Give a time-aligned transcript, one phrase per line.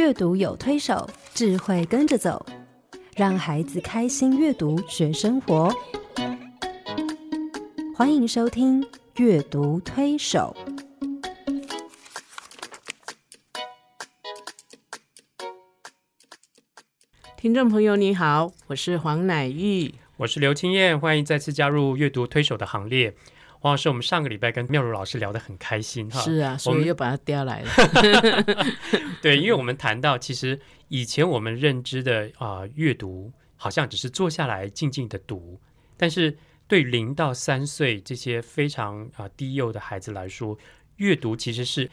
[0.00, 2.46] 阅读有推手，智慧跟着走，
[3.14, 5.70] 让孩子开心阅读学生活。
[7.94, 8.82] 欢迎收听
[9.16, 10.56] 《阅读推手》。
[17.36, 19.94] 听众朋友，你好，我是黄乃玉。
[20.16, 23.14] 我是刘青燕，欢迎再次加入阅读推手的行列。
[23.62, 27.70] 黄老师，我们上个礼拜跟妙如老师聊得很开心哈，是啊，所以又把他调来了。
[29.20, 30.58] 对，因为我们谈到，其实
[30.88, 35.60] 以前我们认知的啊、阅读好像只是坐下来静静的读，
[35.98, 36.34] 但是
[36.66, 40.56] 对零到三岁这些非常啊、低幼的孩子来说，
[40.96, 41.90] 阅读其实是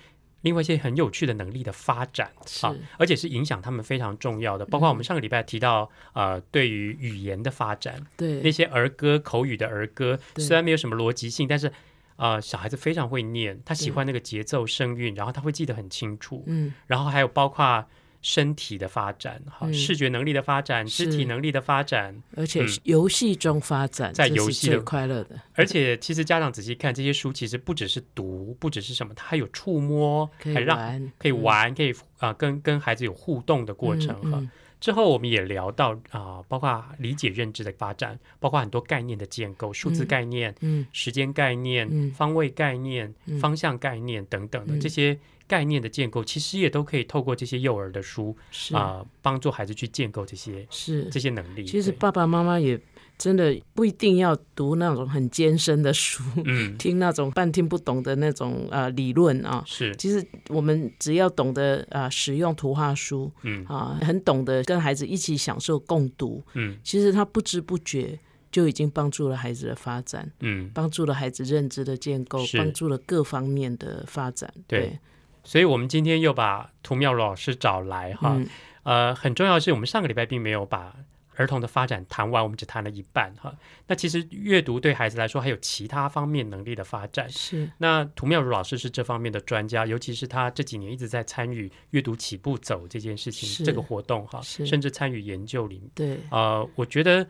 [0.47, 4.65] 另外一些很有趣的能力的发展是啊，而且是影响他们非常重要的。
[4.65, 11.69] 包括我们上个礼拜提到，呃，对于语言的发展，对那，些儿歌、口语的儿歌，虽然没有什么逻辑性，但是
[12.15, 16.43] 呃，小孩子非常会念，他喜欢那个节奏、声韵，然后他会记得很清楚。
[16.47, 17.85] 嗯，然后还有包括
[18.21, 19.73] 身体的发展，哈、嗯。
[19.73, 22.67] 视觉能力的发展、肢体能力的发展，而且嗯。
[22.83, 34.41] 游戏中发展，在游戏的快乐的，而且其实家长仔细看这些书，其实不只是读，不只是什么，它还有触摸，可以还让玩，可以嗯玩，可以啊、跟跟孩子有互动的过程哈。
[34.79, 51.19] 之后我们也聊到啊、包括理解认知的发展，包括很多概念的建构，数字嗯概念、嗯时间概念、嗯方位概念、嗯方向概念等等的、嗯这些概念的建构，其实也都可以透过这些幼儿的书是啊、帮助孩子去建构这些是这。
[51.19, 51.65] 些能力。
[51.65, 52.79] 其实爸爸妈妈也
[53.17, 56.75] 真的不一定要读那种很艰深的书，嗯。
[56.79, 59.63] 听那种半听不懂的那种呃理论啊。
[59.65, 59.95] 是。
[59.95, 63.65] 其实我们只要懂得啊、呃使用图画书嗯。
[63.65, 66.77] 啊，很懂得跟孩子一起享受共读，嗯。
[66.83, 68.17] 其实他不知不觉
[68.51, 74.53] 就已经帮助了孩子的发展，嗯，帮助了孩子认知的建构，帮助了各方面的发展。
[74.67, 74.99] 对。
[75.43, 78.35] 所以我们今天又把涂妙如老师找来哈。
[78.37, 78.47] 嗯。
[78.83, 80.95] 呃，很重要的是，我们上个礼拜并没有把
[81.37, 83.55] 儿童的发展谈完，我们只谈了一半哈。
[83.85, 87.29] 那其实阅读对孩子来说还有其他方面能力的发展。
[87.29, 95.89] 是那涂妙如老师是这方面的专家，尤其是他这几年一直在参与阅读起步走这件事情是这个活动哈，甚至参与研究里面。
[95.93, 97.27] 对，呃，我觉得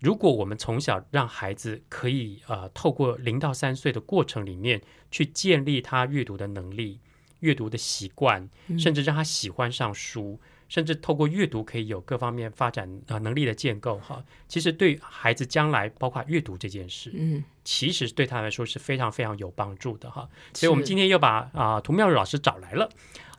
[0.00, 4.80] 如果我们从小让孩子可以呃透过零到三岁的过程里面
[5.10, 7.00] 去建立他阅读的能力、
[7.40, 10.38] 阅读的习惯，嗯甚至让他喜欢上书。
[10.70, 20.26] 甚至透过阅读可以有各方面发展啊、呃能力的建构哈，其实对孩子将来包括阅读这件事，嗯，其实对他来说是非常非常有帮助的哈。
[20.54, 22.88] 所以我们今天又把啊、涂妙如老师找来了。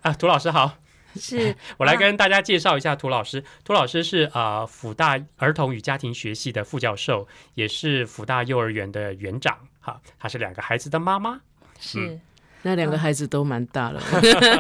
[0.02, 0.78] 啊，涂老师好，
[1.16, 1.56] 是。
[1.78, 3.44] 我来跟大家介绍一下涂老师。
[3.64, 11.40] 涂老师是啊、辅大儿童与家庭学系的副教授，也是辅大幼儿园的园长哈，他是两个孩子的妈妈，
[11.80, 12.20] 是
[12.64, 14.00] 那两个孩子都蛮大了，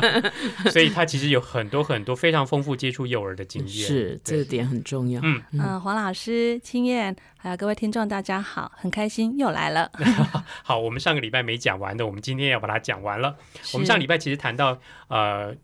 [0.72, 3.88] 所以他其实有很多很多非常丰富接触幼儿的经验。
[3.88, 5.22] 是这个点很重要。
[5.23, 9.91] 嗯嗯、黄老师、青燕，还有各位听众，大家好，很开心又来了。
[10.63, 13.35] 好，我们上个礼拜没讲完的，我们今天要把它讲完了。
[13.73, 15.56] 我们上礼拜其实谈到呃。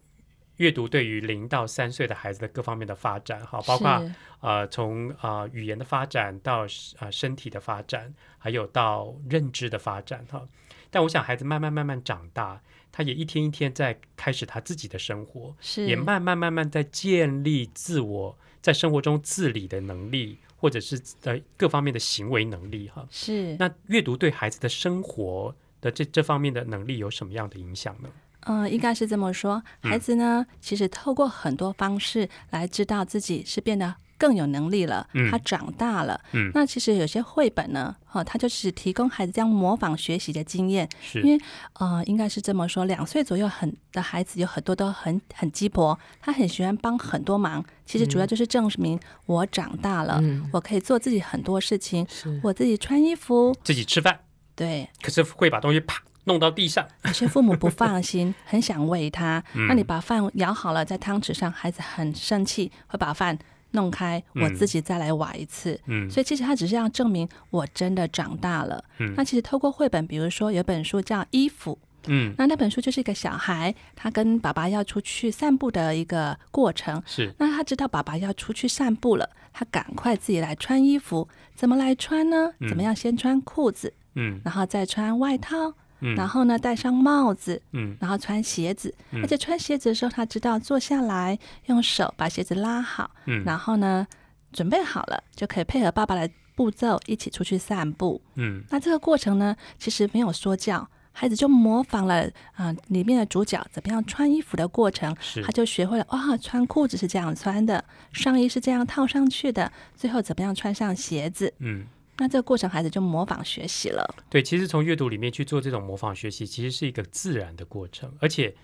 [0.58, 6.66] 阅读对于零到三岁的孩子的各方面的发展，哈，包括是呃从呃语言的发展到
[6.98, 10.42] 呃身体的发展，还有到认知的发展，哈。
[10.90, 12.62] 但我想孩子慢慢慢慢长大，
[12.92, 23.08] 他也一天一天在开始他自己的生活，是也慢慢慢慢在建立自我在生活中自理的能力，或者是呃各方面的行为能力，哈。
[23.10, 28.10] 是那阅读对孩子的生活的这这方面的能力有什么样的影响呢？
[28.42, 29.62] 嗯，应该是这么说。
[29.84, 36.20] 嗯孩子呢，其实透过很多方式来知道自己是变得更有能力了，嗯他长大了。
[36.34, 40.88] 嗯那其实有些绘本呢，哦，它就是提供孩子这样模仿学习的经验。
[41.02, 47.64] 是因为呃，应该是这么说，两岁左右很的孩子有很多都很很鸡婆，他很喜欢帮很多忙。
[47.86, 52.06] 其实主要就是证明我长大了，嗯，我可以做自己很多事情，
[52.44, 54.20] 我自己穿衣服，自己吃饭，
[54.56, 56.86] 对，可是会把东西啪弄到地上。
[57.06, 59.42] 有些父母不放心， 很想喂他。
[59.54, 63.38] 嗯那你把饭舀好了在汤匙上，孩子很生气，会把饭
[63.72, 65.80] 弄开，嗯我自己再来挖一次。
[65.86, 68.84] 嗯所以其实他只是要证明我真的长大了。
[69.00, 71.78] 嗯那其实透过绘本，比如说有本书叫《衣服》，
[72.08, 77.02] 嗯，那那本书就是一个小孩他跟爸爸要出去散步的一个过程。
[77.06, 81.28] 是那他知道爸爸要出去散步了，他赶快自己来穿衣服。
[81.54, 82.54] 怎么来穿呢？
[82.60, 82.96] 嗯怎么样？
[82.96, 87.96] 先穿裤子，嗯然后再穿外套，嗯，然后呢戴上帽子，嗯。
[88.00, 89.22] 然后穿鞋子，嗯。
[89.22, 93.44] 而且穿鞋子的时候，他知道坐下来，用手把鞋子拉好，嗯。
[93.44, 94.06] 然后呢
[94.52, 98.22] 准备好了，就可以配合爸爸的步骤一起出去散步。
[98.36, 98.64] 嗯。
[98.70, 105.42] 那这个过程呢，其实没有说教，孩子就模仿了啊、里面的主角怎么样穿衣服的过程，是。
[105.42, 107.84] 他就学会了哇，穿裤子是这样穿的，
[108.14, 111.54] 上衣是这样套上去的，最后怎么样穿上鞋子。
[111.60, 111.86] 嗯。
[112.20, 114.16] 那这个过程，孩子就模仿学习了。
[114.30, 118.56] 对，其实从阅读里面去做这种模仿学习，其实是一个自然的过程，而且，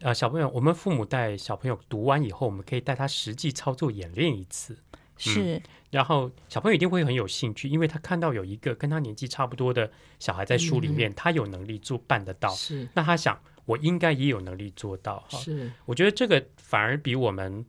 [0.00, 4.76] 呃，小朋友，我们父母带小朋友读完以后，我们可以带他实际操作演练一次，
[5.16, 15.38] 是，然后小朋友一定会很有兴趣，因为他看到有一个跟他年纪差不多的小孩在书里面，他有能力做办得到，是那他想，我应该也有能力做到哈。
[15.38, 17.64] 是，我觉得这个反而比我们。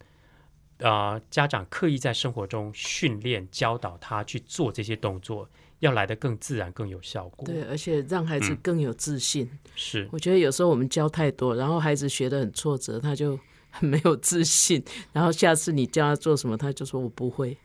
[0.81, 5.47] 呃，家长刻意在生活中训练、教导他去做这些动作，
[5.79, 7.45] 要来得更自然、更有效果。
[7.45, 9.49] 对，而且让孩子嗯更有自信。
[9.75, 13.39] 是，我觉得有时候我们教太多，然后孩子学得很挫折，他就
[13.69, 14.83] 很没有自信，
[15.13, 17.57] 然后下次你教他做什么，他就说我不会。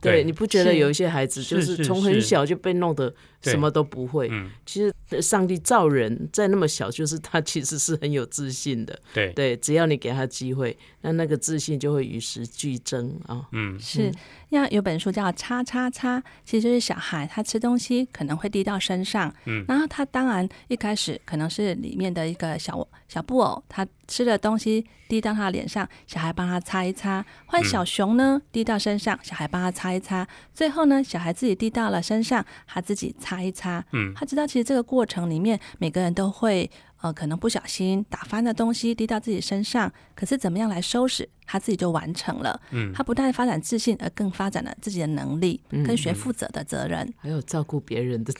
[0.00, 3.12] 对 对，你不觉得有一些孩子就是是从很小就被弄得
[3.42, 4.30] 什么都不会？
[4.32, 8.98] 嗯，其实呃上帝造人在那么小，就是他其实是很有自信的。
[9.14, 13.46] 对，对，只要你给他机会，那那个自信就会与时俱增啊。
[13.52, 14.12] 嗯，是，
[14.50, 19.64] 那有本书叫《叉叉叉》，其实就是小孩他吃东西可能会滴到身上，嗯。
[19.68, 30.24] 然后他当然一开始可能是里面的一个小小布偶，他吃的东西滴到他脸上，小孩帮他擦一擦；换小熊呢，滴到身上，小孩帮他擦一擦；
[30.54, 33.84] 最后呢，小孩自己滴到了身上，他自己擦一擦。
[33.92, 34.12] 嗯。
[34.14, 36.70] 他知道其实这个过程里面，每个人都会
[37.02, 42.60] 呃可能不小心打翻的东西滴到自己身上，可是怎么样来收拾，他自己就完成了。
[42.70, 47.12] 嗯他不但发展自信，而更发展了自己的能力跟学负责的责任。
[47.18, 48.32] 还有照顾别人的，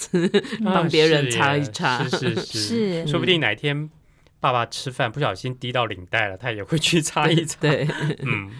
[0.65, 2.03] 啊 帮别人擦一擦。
[2.05, 3.91] 是是 是，是说不定哪天
[4.39, 7.59] 爸爸吃饭不小心滴到领带了，他也会去擦一擦。
[7.61, 7.89] 对，
[8.23, 8.51] 嗯，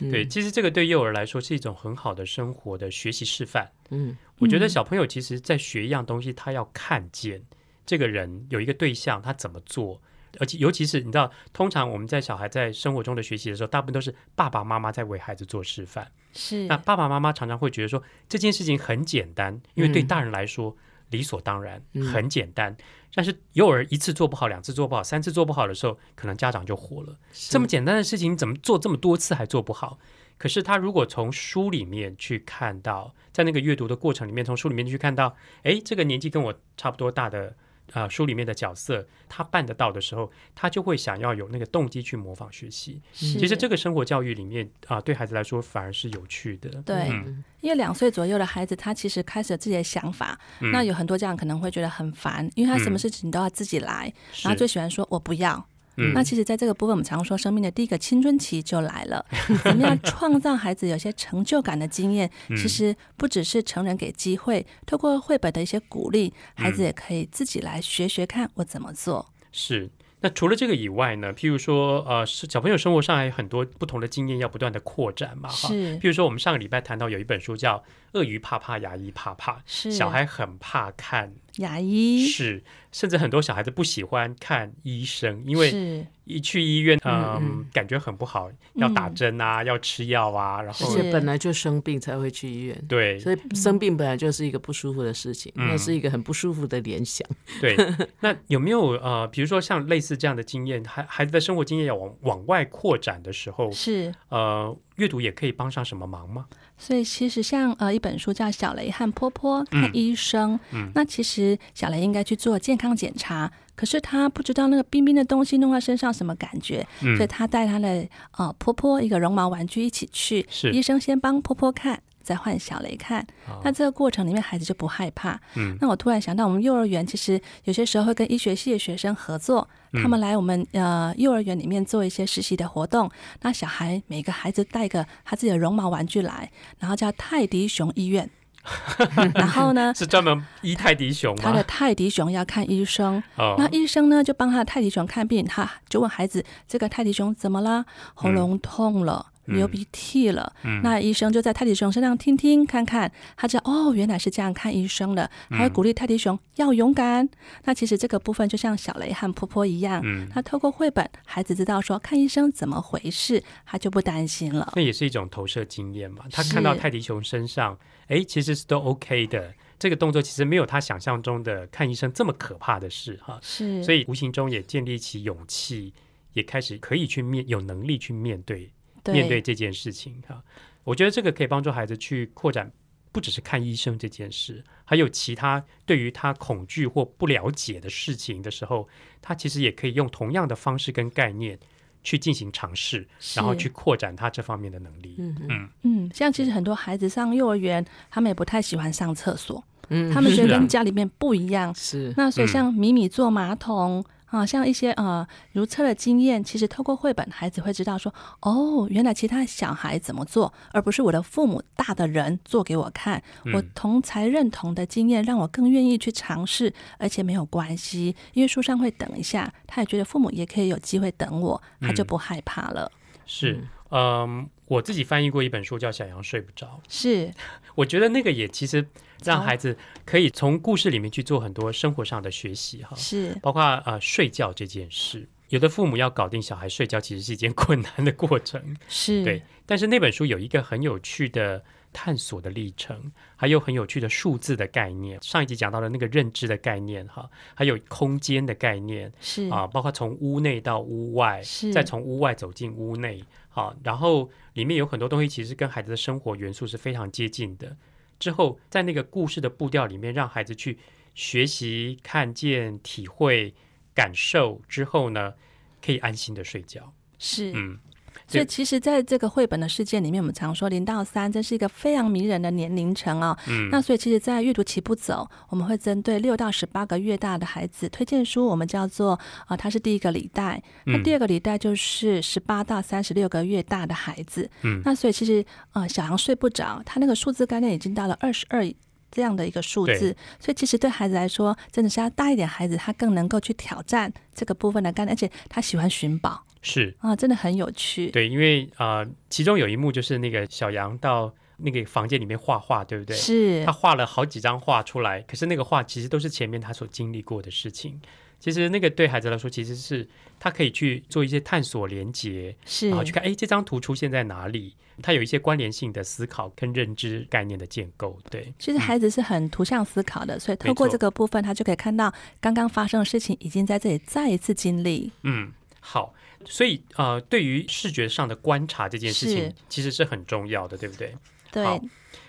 [0.00, 3.70] 对，其实这个对幼儿来说是一种很好的生活的学习示范。
[3.90, 7.42] 嗯，我觉得嗯小朋友其实在学一样东西，他要看见
[7.86, 10.00] 这个人有一个对象，他怎么做。
[10.40, 16.10] 而且，尤其是你知道，通常我们在小孩在生活中的学习的时候，大部分都是爸爸妈妈在为孩子做示范。
[16.32, 20.76] 是那爸爸妈妈常常会觉得说这件事情很简单，因为对嗯大人来说、
[21.10, 22.76] 理所当然，嗯很简单。
[23.14, 27.16] 但是幼儿一次做不好，两次做不好，三次做不好的时候，可能家长就火了。
[27.32, 29.98] 这么简单的事情，怎么做这么多次还做不好？
[30.36, 37.56] 可是他如果从书里面去看到，在那个阅读的过程里面，从书里面去看到，诶，这个年纪跟我差不多大的。
[37.92, 43.00] 啊、书里面的角色，他办得到的时候，他就会想要有那个动机去模仿学习。
[43.12, 46.70] 其实这个生活教育里面啊、对孩子来说反而是有趣的。
[46.82, 50.38] 对嗯因为两岁左右的孩子，他其实开始有自己的想法。
[50.60, 55.66] 嗯那有很多家长可能会觉得很烦，因为他什么事情都要自己来，然后最喜欢说“我不要”。
[55.96, 59.24] 嗯那其实，在这个部分，我们常说，生命的第一个青春期就来了。
[59.62, 62.30] 怎么样创造孩子有些成就感的经验？
[62.48, 69.32] 嗯其实不只是成人给机会，透过绘本的一些鼓励，孩嗯子也可以自己来学学看我怎么做。
[69.52, 69.90] 是。
[70.20, 71.34] 那除了这个以外呢？
[71.34, 75.68] 譬如说，呃，是小朋友生活上还有很多不同的经验要不断的扩展嘛，哈。
[75.68, 77.76] 是譬如说，我们上个礼拜谈到有一本书叫
[78.14, 82.26] 《鳄鱼怕怕，牙医怕怕》，是，小孩很怕看，牙医。
[82.26, 86.06] 是，甚至很多小孩子不喜欢看医生，因为是。
[86.24, 87.66] 一去医院，嗯，嗯嗯。
[87.70, 93.18] 感觉很不好，要打针啊，要吃药啊，然而后而且本来就生病才会去医院，对。
[93.18, 95.68] 所以生病本来就是一个不舒服的事情，嗯。
[95.68, 97.28] 那是一个很不舒服的联想。
[97.60, 97.76] 对。
[98.20, 104.14] 那有没有呃，比如说像类似这样的经验，孩孩子的生活经验要往往外扩展的时候，是。
[104.30, 106.46] 呃，阅读也可以帮上什么忙吗？
[106.76, 122.00] 所以其实像呃一本书叫《小雷和波波看医生》，嗯那其实小雷应该去做健康检查，可是他不知道那个冰冰的东西弄到身上什么感觉，嗯所以他带他的呃波波一个绒毛玩具一起去，是医生先帮波波看。
[122.24, 125.38] 再换小雷看，啊那这个过程里面孩子就不害怕。
[125.56, 133.10] 嗯那我突然想到，我们幼儿园其实有些时候会跟医学系的学生合作，嗯他们来我们呃幼儿园里面做一些实习的活动。
[133.42, 138.28] 那小孩每个孩子带个他自己的绒毛玩具来，然后叫泰迪熊医院。
[139.34, 141.62] 然后呢，是专门医泰迪熊吗他的？
[141.64, 147.84] 泰迪熊要看医生， 哦那医生呢就帮他的泰迪熊看病，他就问孩子：“这个泰迪熊怎么了？
[148.14, 157.28] 喉咙痛了。”流鼻涕了，嗯那医生就在泰迪熊身上听听看看，他知道哦，原来是这样看医生的，嗯还会鼓励泰迪熊要勇敢。
[157.64, 164.72] 那其实这个部分就像小雷和婆婆一样，嗯，他透过绘本，孩子知道说看医生怎么回事，他就不担心了。
[164.76, 166.24] 那也是一种投射经验嘛。
[166.30, 169.54] 他看到泰迪熊身上，哎，其实是都 OK 的。
[169.76, 175.92] 这个动作其实没有他想象中的看医生这么可怕的事哈，是，所以无形中也建立起勇气，
[176.32, 178.70] 也开始可以去面，有能力去面对
[179.12, 180.42] 面对这件事情哈。
[180.84, 182.70] 我觉得这个可以帮助孩子去扩展
[183.10, 188.86] 不只是看医生这件事，还有其他对于他恐惧或不了解的事情的时候，
[189.22, 191.58] 他其实也可以用同样的方式跟概念
[192.02, 195.14] 去进行尝试，然后去扩展他这方面的能力。
[195.18, 201.74] 嗯嗯嗯，像其实很多孩子上幼儿园，他们也不太喜欢上厕所，嗯他们觉得跟家里面不一样。
[201.74, 204.04] 是那所以嗯像米米坐马桶。
[204.34, 213.22] 啊，像一些呃如厕的经验，其实透过绘本，孩子会知道说，哦，原来其他小孩怎么做，而不是我的父母大的人做给我看。
[213.52, 222.90] 我嗯同才认同的经验，让我更愿意去尝试，而且没有关系，因为书上会等一下，他也觉得父母也可以有机会等我，他就嗯不害怕了。
[223.26, 223.64] 是，
[223.96, 227.32] 嗯，我自己翻译过一本书叫《小羊睡不着》，是，
[227.76, 228.84] 我觉得那个也其实
[229.22, 235.28] 让孩子可以从故事里面去做很多生活上的学习哈，是，包括呃睡觉这件事。
[235.50, 238.76] 有的父母要搞定小孩睡觉，其实是一件困难的过程。
[238.88, 245.16] 是，对，但是那本书有一个很有趣的探索的历程，还有很有趣的数字的概念。
[245.22, 253.22] 上一集讲到了那个认知的概念哈，还有空间的概念是啊，包括从屋内到屋外，是再从屋外走进屋内，
[253.54, 257.76] 好，然后里面有很多东西其实跟孩子的生活元素是非常接近的。
[258.18, 260.76] 之后在那个故事的步调里面，让孩子去
[261.14, 263.54] 学习、看见、体会、
[263.94, 265.34] 感受之后呢，
[265.80, 266.92] 可以安心的睡觉。
[267.16, 267.78] 是，嗯，
[268.26, 273.36] 所以其实在这个绘本的世界里面，我们常说零到三，这是一个非常迷人的年龄层哦。
[273.46, 280.62] 嗯那所以其实，在阅读起步走，我们会针对六到十八个月大的孩子推荐书，我们叫做啊、呃它是第一个礼拜。
[280.84, 284.50] 那嗯第二个礼拜就是十八到三十六个月大的孩子。
[284.62, 288.68] 嗯那所以其实呃，小羊睡不着，他那个数字概念已经到了二十二。
[289.10, 298.10] 这样的一个数字对，所以其实对孩子来说，真的是要大一点孩子，他更能够去挑战这个部分的概念，而且他喜欢寻宝是啊，真的很有趣。
[298.10, 303.14] 对，因为呃，其中有一幕就是那个小羊到那个房间里面画画，对不对？
[303.14, 308.00] 是他画了好几张画出来，可是那个画其实都是前面他所经历过的事情。
[308.40, 310.06] 其实那个对孩子来说，其实是
[310.40, 314.74] 他可以去做一些探索、连接，是然后去看，哎，这张图出现在哪里？
[315.02, 318.16] 他有一些关联性的思考跟认知概念的建构。
[318.30, 325.10] 对，其实孩子是很图像思考的，所以透过这个部分，他就可以看到刚刚发生的事情已经在这里再一次经历。
[325.22, 325.50] 嗯，
[325.84, 326.14] 好。
[326.46, 331.14] 所以呃，对于视觉上的观察这件事情，其实是很重要的，对不对？
[331.50, 331.80] 对好，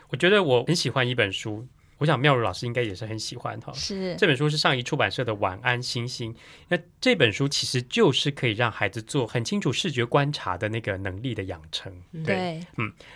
[0.10, 3.74] 我觉得我很喜欢一本书，我想妙如老师应该也是很喜欢哈。
[3.74, 6.34] 是这本书是上一出版社的《晚安星星》，
[6.70, 11.92] 那这本书其实就是可以让孩子做很清楚视觉观察的那个能力的养成。
[12.24, 12.62] 对，对，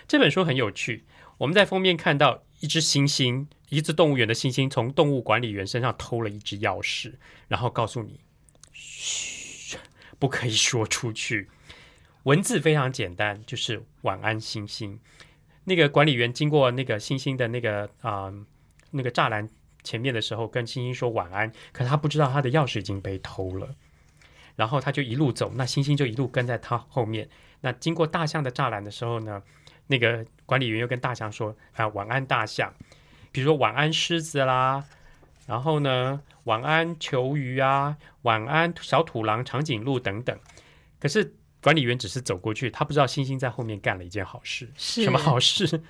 [0.06, 1.04] 这本书很有趣，
[1.38, 7.14] 我们在封面看到一只猩猩，一只动物园的猩猩从动物管理员身上偷了一只钥匙，
[7.48, 8.20] 然后告诉你，
[8.72, 9.39] 嘘，
[10.20, 11.48] 不可以说出去。
[12.22, 15.00] 文字非常简单，就是晚安星星。
[15.64, 18.32] 那个管理员经过那个星星的那个啊、
[18.92, 19.48] 那个栅栏
[19.82, 23.74] 前面的时候，跟星星说晚安，可他不知道他的钥匙已经被偷了。
[24.56, 27.28] 然后他就一路走，那星星就一路跟在他后面。
[27.62, 29.42] 那经过大象的栅栏的时候呢，
[29.86, 32.74] 那个管理员又跟大象说：“啊，晚安，大象。”
[33.32, 34.84] 比如说晚安狮子啦，
[35.46, 40.38] 然后呢，晚安球鱼啊，晚安小土狼、长颈鹿等等。
[40.98, 44.70] 可是管理员只是走过去，他不知道星星在后面干了一件好事。
[44.76, 45.82] 是什么好事？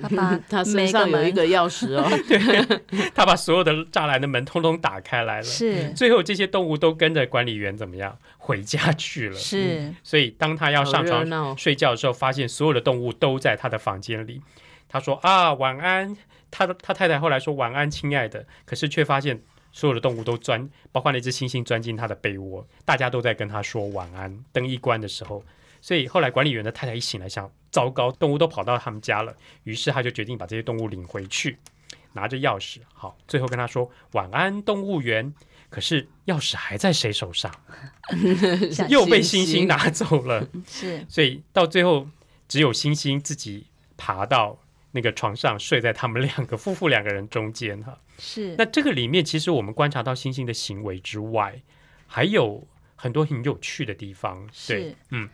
[0.00, 5.42] 他把 他身上有一个钥匙哦， 对 他把所有的栅栏的门通通打开来了。
[5.42, 9.34] 是最后这些动物都跟着管理员怎么样回家去了？
[9.34, 14.40] 是所以当他要上床睡觉的时候，发现所有的动物都在他的房间里。
[14.88, 16.16] 他说啊，晚安。
[16.50, 18.46] 他的他太太后来说晚安，亲爱的。
[18.64, 19.40] 可是却发现
[19.72, 24.44] 所有的动物都钻，包括那只猩猩钻进他的被窝，大家都在跟他说晚安。
[24.52, 25.44] 灯一关的时候，
[25.80, 29.34] 所以后来管理员的太太一醒来想，糟糕，动物都跑到他们家了。
[29.64, 31.58] 于是他就决定把这些动物领回去，
[32.14, 32.78] 拿着钥匙。
[32.92, 35.32] 好，最后跟他说晚安，动物园。
[35.68, 37.48] 可是钥匙还在谁手上？
[38.90, 40.48] 又被星星猩猩拿走了。
[40.66, 42.08] 是所以到最后，
[42.48, 44.58] 只有星星自己爬到
[44.92, 47.98] 那个床上，睡在他们两个夫妇两个人中间哈。
[48.18, 51.60] 是那这个里面，其实我们观察到星星的行为之外，
[52.06, 52.66] 还有
[52.96, 54.46] 很多很有趣的地方。
[54.46, 55.28] 对是，嗯，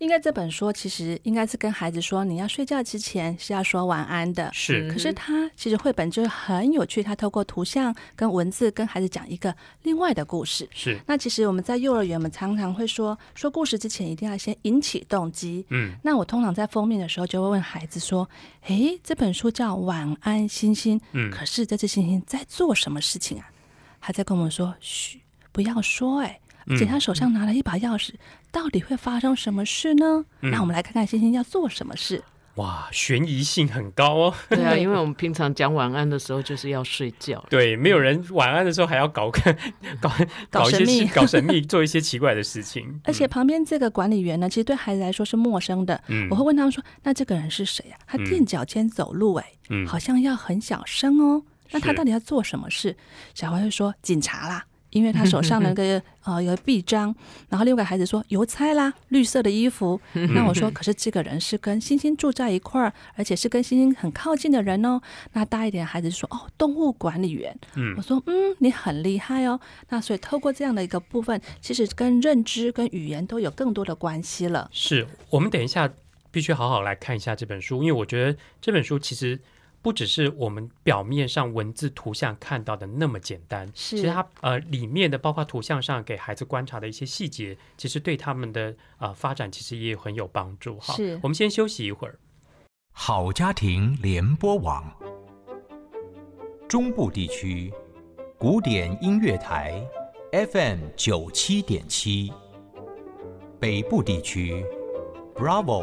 [0.00, 4.50] 应该这本书其实应该是跟孩子说，你要睡觉之前是要说晚安的。
[4.52, 10.66] 是，可是它其实绘本就是很有趣，它透过图像跟文字跟孩子讲一个另外的故事。
[10.72, 15.66] 是，那其实我们在幼儿园，我们常常会说，说故事之前一定要先引起动机。
[15.68, 18.26] 嗯，那我通常在封面的时候就会问孩子说
[18.68, 23.44] ：“诶，这本书叫《晚安星星》，嗯可是这只星星在做什么事情啊？”
[24.00, 25.20] 还在跟我们说：“嘘，
[25.52, 28.12] 不要说。”诶，而且他手上拿了一把钥匙，
[28.50, 30.24] 到底会发生什么事呢？
[30.42, 32.22] 嗯那我们来看看星星要做什么事。
[32.56, 34.34] 哇，悬疑性很高哦。
[34.48, 37.42] 对啊，因为我们平常讲晚安的时候就是要睡觉。
[37.48, 39.30] 对，没有人晚安的时候还要搞
[40.00, 40.10] 搞
[40.50, 43.00] 搞一些搞神秘事搞神秘， 做一些奇怪的事情。
[43.04, 46.02] 而且旁边这个管理员呢，其实对孩子来说是陌生的。
[46.08, 47.96] 嗯我会问他们说：“那这个人是谁啊？
[48.06, 51.42] 他嗯垫脚尖走路、哎、嗯好像要很小声哦。
[51.70, 52.94] 那他到底要做什么事？”
[53.32, 57.14] 小孩会说：“警察啦。”因为他手上那个 呃有臂章，
[57.48, 60.00] 然后另外一个孩子说邮差啦，绿色的衣服。
[60.34, 65.00] 那我说，可是这个人是跟星星住在一块儿，而且是跟星星很靠近的人哦。
[65.32, 67.56] 那大一点的孩子说，哦，动物管理员。
[67.76, 69.58] 嗯我说，嗯，你很厉害哦。
[69.88, 74.68] 那所以透过这样的一个部分，其实跟认知跟语言都有更多的关系了。
[74.72, 75.90] 是我们等一下
[76.30, 79.40] 必须好好来看一下这本书，因为我觉得这本书其实
[79.82, 90.78] 不只是我们表面上文字图像看到的那么简单，是其实它呃里面的包括图像上给孩子观察的一些细节，其实对他们的呃发展其实也很有帮助。
[90.78, 92.18] 哈，是我们先休息一会儿。
[92.92, 94.84] 好家庭联播网，
[96.68, 97.72] 中部地区
[98.36, 99.82] 古典音乐台
[100.32, 102.32] FM 九七点七，
[103.58, 104.62] 北部地区
[105.34, 105.82] Bravo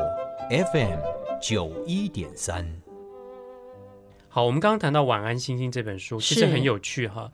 [0.50, 1.00] FM
[1.42, 2.66] 九一点三。
[4.38, 7.32] 好，我们刚刚谈到《晚安星星》这本书，其实很有趣哈。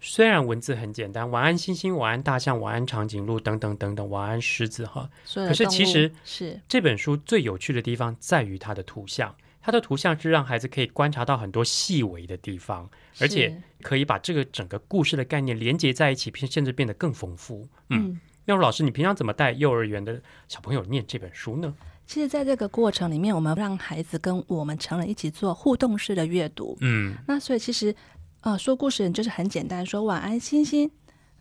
[0.00, 5.10] 虽然文字很简单，晚安星星、晚安大象、晚安长颈鹿等等等等，晚安狮子哈。
[5.34, 12.88] 可是其实是这本书最有趣的地方在于它的图像，它的图像是让孩子可以观察到很多细微的地方，
[13.20, 17.68] 而且可以把这个整个故事的概念连接在一起，并甚至变得更丰富。
[17.90, 18.20] 嗯，嗯。
[18.46, 21.74] 要老师，你平常怎么带幼儿园的小朋友念这本书呢？
[22.06, 26.76] 其实，在这个过程里面，我们让孩子跟我们成人一起做互动式的阅读。
[26.80, 27.94] 嗯那所以其实，
[28.42, 30.90] 呃，说故事人就是很简单，说晚安星星，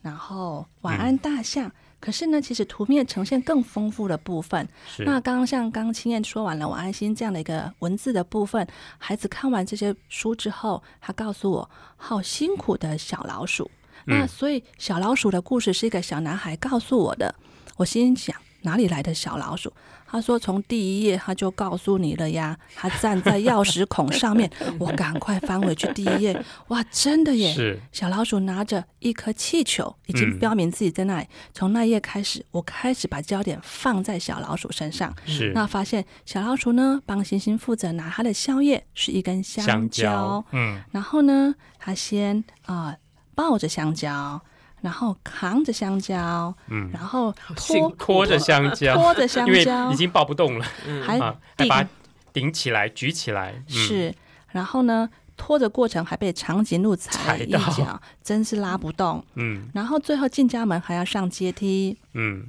[0.01, 1.71] 然后晚安大象。
[1.99, 4.67] 可是呢，其实图面呈现更丰富的部分。
[4.99, 8.67] 那刚刚像刚刚青燕说完了晚安星这样的一个文字的部分，
[8.97, 13.69] 孩子看完这些书之后，他告诉我，好辛苦的小老鼠。
[14.05, 17.33] 那嗯所以小老鼠的故事是一个小男孩告诉我的。
[17.77, 19.73] 我心想，哪里来的小老鼠？
[20.07, 24.49] 他说从第一页他就告诉你了呀， 他站在钥匙孔上面。
[24.79, 27.53] 我赶快翻回去第一页，哇，真的耶！
[27.53, 31.27] 是小老鼠拿着一颗气球，已经嗯标明自己在那里。
[31.53, 35.13] 从那一页开始，我开始把焦点放在小老鼠身上。
[35.25, 42.95] 是那发现小老鼠呢，帮星星负责拿它的宵夜是一根香香蕉，嗯然后呢，他先啊、
[43.33, 44.41] 抱着香蕉，
[44.85, 50.65] 然后扛着香蕉，嗯，然后拖拖着香蕉，拖着香因为蕉已，经抱不动了。
[51.03, 51.89] 还啊，还把它
[52.31, 54.13] 顶起来、举起来，嗯、是，
[54.51, 59.25] 然后呢，拖着过程还被长颈鹿踩了一脚，真是拉不动。
[59.33, 59.67] 嗯。
[59.73, 62.45] 然后最后进家门还要上阶梯，嗯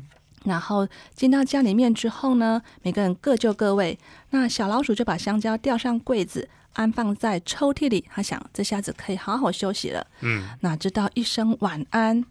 [0.46, 3.98] 然后进到家里面之后呢，每个人各就各位。
[4.30, 8.04] 那小老鼠就把香蕉吊上柜子，安放在抽屉里。
[8.08, 10.06] 他想，这下子可以好好休息了。
[10.20, 12.24] 嗯哪知道一声晚安，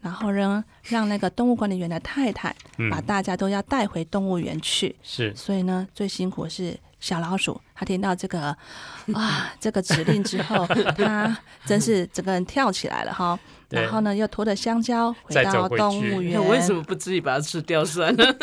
[0.00, 2.50] 然后呢，让那个动物管理员的太太
[2.90, 4.96] 把嗯，大家都要带回动物园去。
[5.02, 8.56] 是所以呢，最辛苦是小老鼠，他听到这个
[9.14, 13.38] 啊这个指令之后， 他真是整个人跳起来了哈。
[13.70, 16.32] 然后呢，又拖着香蕉回到动物园。
[16.32, 18.36] 那 为什么不自己把它吃掉算了？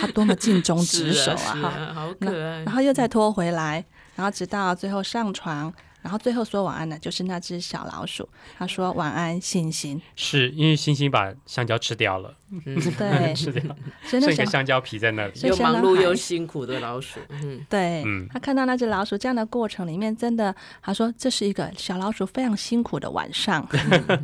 [0.00, 1.68] 他多么尽忠职守啊，啊哈！
[1.68, 2.70] 啊啊，好可爱然。
[2.74, 3.84] 后又再拖回来，
[4.16, 5.70] 然后直到最后上床，
[6.02, 8.28] 然后最后说晚安的就是那只小老鼠。
[8.56, 10.00] 他说晚安，星星。
[10.16, 13.62] 是因为星星把香蕉吃掉了，嗯 对，吃掉，
[14.02, 15.32] 所以那小剩一个香蕉皮在那里。
[15.42, 23.66] 又忙碌又辛苦的老鼠，嗯，对，嗯他看到那只老鼠这样的过程里面，真的，他说这是一个小老鼠非常辛苦的晚上。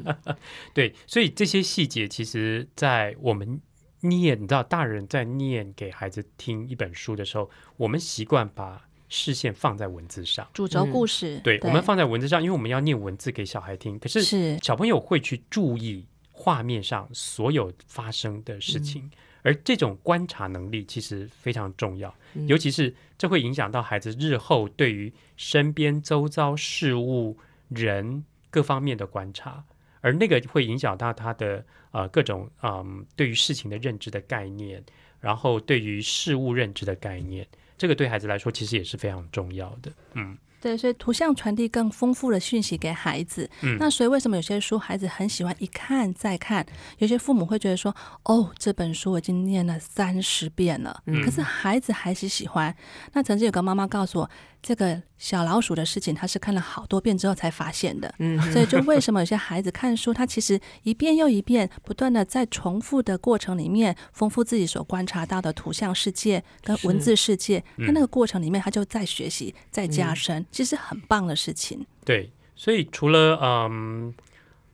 [0.73, 3.61] 对，所以这些细节其实，在我们
[4.01, 10.47] 念，你知道，大人在念给孩子听一本书的时候，我们习惯把视线放在文字上。
[10.53, 13.99] 主轴嗯故事，对，我们放在文字上，因为我们要念文字给小孩听。
[13.99, 19.11] 可是是小朋友会去注意画面上所有发生的事情，
[19.43, 27.39] 而这种观察能力其实非常重要，嗯尤其是这会影响到孩子日后对于身边周遭事物、
[27.69, 29.65] 人各方面的观察，
[30.01, 34.85] 而那个会影响到他的呃各种嗯对于事情的认知的概念，
[35.21, 37.47] 然后对于事物认知的概念。
[37.79, 39.93] 这个对孩子来说，其实也是非常重要的。
[40.15, 43.49] 嗯对，所以图像传递更丰富的讯息给孩子。
[43.63, 46.67] 嗯那所以为什么有些书孩子很喜欢一看再看？
[46.99, 52.75] 有些父母会觉得说，哦，这本书我已经念了三十遍了，嗯可是孩子还是喜欢。
[53.13, 54.31] 那曾经有个妈妈告诉我，
[54.67, 58.13] 这个小老鼠的事情，他是看了好多遍之后才发现的。
[58.19, 67.63] 嗯，所以就 为什么有些孩子看书，他其实一遍又一遍，不断的在重复的过程里面，丰富自己所观察到的图像世界跟文字世界。
[67.77, 71.87] 嗯他那个过程里面，他就在学习，在加深，其实很棒的事情。
[72.05, 74.13] 对，所以除了嗯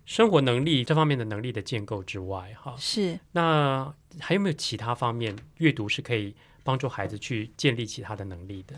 [0.07, 8.75] 生活能力这方面的能力的建构之外，哈，是那还有没有其他方面阅读是可以帮助孩子去建立其他的能力的？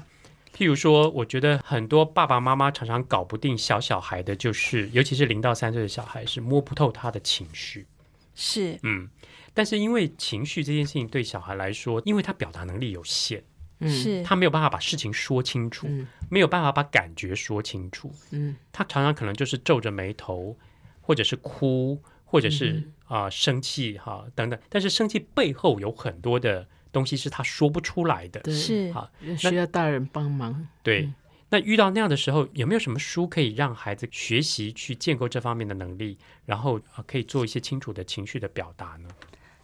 [0.55, 7.87] 譬如说，我觉得很多爸爸妈妈常常搞不定小小孩的，就是尤其是零到三岁的小孩，是摸不透他的情绪。
[8.37, 9.09] 是，嗯，
[9.53, 13.43] 但是因为情绪这件事情对小孩来说，因为他表达能力有限，
[13.81, 13.89] 嗯。
[13.89, 16.07] 是，他没有办法把事情说清楚，嗯。
[16.31, 18.57] 没有办法把感觉说清楚，嗯。
[18.73, 20.57] 他常常可能就是皱着眉头，
[21.01, 24.59] 或者是哭，或者是啊、生气哈、等等。
[24.69, 28.51] 但是生气背后有很多的东西是他说不出来的。
[28.51, 30.67] 是好，需要大人帮忙。
[30.83, 31.03] 对。
[31.03, 31.15] 嗯
[31.51, 39.09] 那遇到那样的时候，有没有什么书可以让孩子学习去建构这方面的能力，然后啊可以做一些清楚的情绪的表达呢？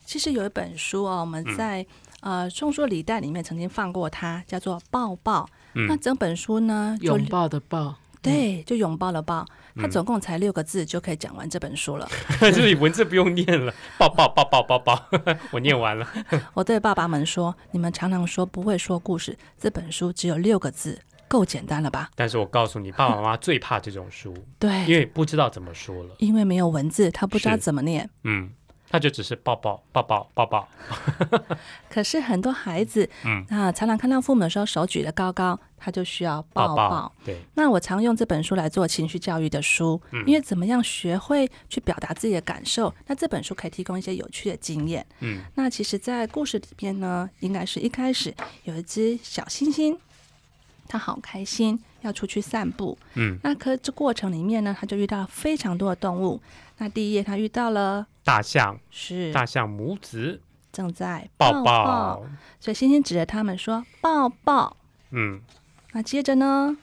[0.04, 1.84] 其实有一本书哦，我们嗯在、
[2.20, 5.44] 呃众说礼袋里面曾经放过它，叫做《抱抱》。
[5.74, 9.46] 嗯那整本书呢，拥抱的抱，对，就拥抱了抱。
[9.76, 12.08] 它嗯总共才六个字就可以讲完这本书了。
[12.40, 15.08] 就是文字不用念了，抱抱抱抱抱抱，
[15.52, 16.06] 我念完了。
[16.54, 26.16] 我对爸爸们说：“你们常常说不会说故事，这本书只有六个字，够简单了吧但是我告诉你，爸爸妈妈最怕这种书，？”对，因为不知道怎么说了。
[26.18, 28.10] 因为没有文字，他不知道怎么念。
[28.24, 28.50] 嗯，
[28.90, 30.68] 他就只是抱抱抱抱抱抱。
[31.88, 37.12] 可是很多孩子，嗯，啊，常常看到父母的时候手举得高高，他就需要抱抱抱。
[37.24, 45.06] 对，那我常用这本书来做情绪教育的书，嗯因为怎么样学会去表达自己的感受，那这本书可以提供一些有趣的经验。
[45.20, 49.96] 嗯那其实，在故事里边呢，应该是一开始有一只小星星，
[50.88, 52.98] 它好开心，要出去散步。
[53.14, 56.40] 嗯，那可这过程里面呢，它就遇到了非常多的动物。
[56.82, 60.40] 那第一页，他遇到了大象，是大象母子
[60.72, 62.22] 正在抱抱抱。
[62.58, 64.78] 所以星星指着他们说抱抱。
[65.10, 65.42] 嗯，
[65.92, 66.74] 那接着呢，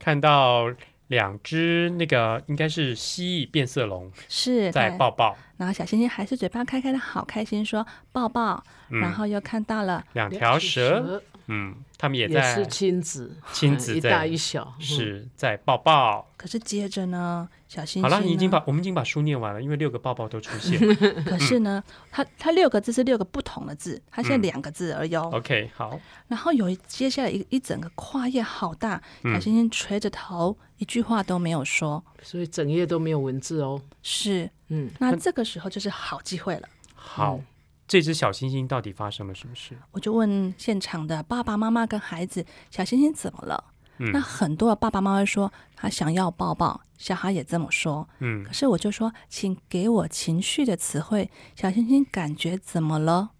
[0.00, 0.64] 看到
[1.06, 5.36] 两只那个应该是蜥蜴变色龙是在抱抱。
[5.58, 8.60] 然后小星星还是嘴巴开开的，好开心，说抱抱。
[8.90, 16.32] 嗯然后又看到了，两条蛇，嗯，他们也也在是亲子，亲子在嗯一大一小，嗯是在抱抱。
[16.36, 20.78] 可是接着呢，小星星好了，你已经把我们已经把书念完了，因为六个抱抱都出现。
[21.26, 21.82] 可是呢，
[22.12, 25.28] 它它六个字是六个不同的字，它现在嗯两个字而已哦。
[25.32, 28.90] OK，好，然后有一接下来一一整个跨页好大，
[29.24, 32.04] 小嗯猩猩垂着头，一句话都没有说。
[32.22, 33.82] 所以整页都没有文字哦。
[34.04, 36.68] 是，嗯，那这个时候就是好机会了。
[36.94, 37.40] 好，
[37.88, 39.76] 这只小星星到底发生了什么事？
[39.92, 43.64] 我就问现场的爸爸妈妈跟孩子：“小星星怎么了？”
[44.00, 48.08] 嗯那很多的爸爸妈妈说他想要抱抱，小孩也这么说。
[48.20, 51.28] 嗯可是我就说，请给我情绪的词汇。
[51.56, 53.30] 小星星感觉怎么了？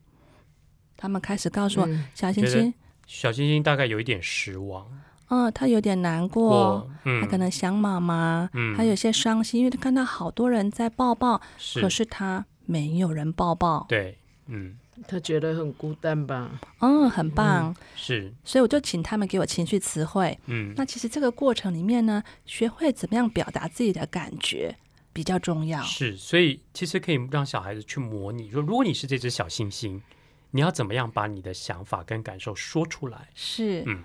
[0.97, 2.75] 他们开始告诉我，嗯小星星，
[3.07, 4.85] 小星星大概有一点失望，
[5.29, 13.87] 嗯，他有点难过，嗯，他可能想妈妈，嗯他有些伤心，因为他看到好多人在抱抱，是可是他没有人抱抱。
[13.89, 16.51] 对，嗯，他觉得很孤单吧？
[16.81, 17.75] 嗯，很棒。
[17.95, 20.39] 是，所以我就请他们给我情绪词汇。
[20.47, 24.77] 嗯，那其实这个过程里面呢，学会怎么样表达自己的感觉
[25.13, 25.83] 比较重要。
[25.83, 30.03] 是，所以其实可以让小孩子去模拟，说如果你是这只小星星，
[30.51, 33.29] 你要怎么样把你的想法跟感受说出来？
[33.35, 34.03] 是，嗯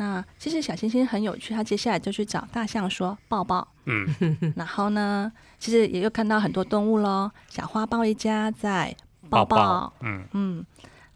[0.00, 4.06] 那其实小星星很有趣，他接下来就去找大象说抱抱，嗯，
[4.54, 8.96] 然后呢，其实也又看到很多动物喽，小花豹一家在
[9.28, 10.66] 抱抱，嗯，嗯，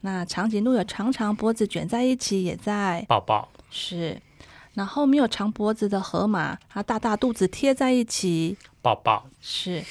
[0.03, 3.05] 那长颈鹿有长长脖子卷在一起，也在。
[3.09, 4.21] 抱抱，是，
[4.75, 9.83] 然后没有长脖子的河马，它大大肚子贴在一起，抱抱，是，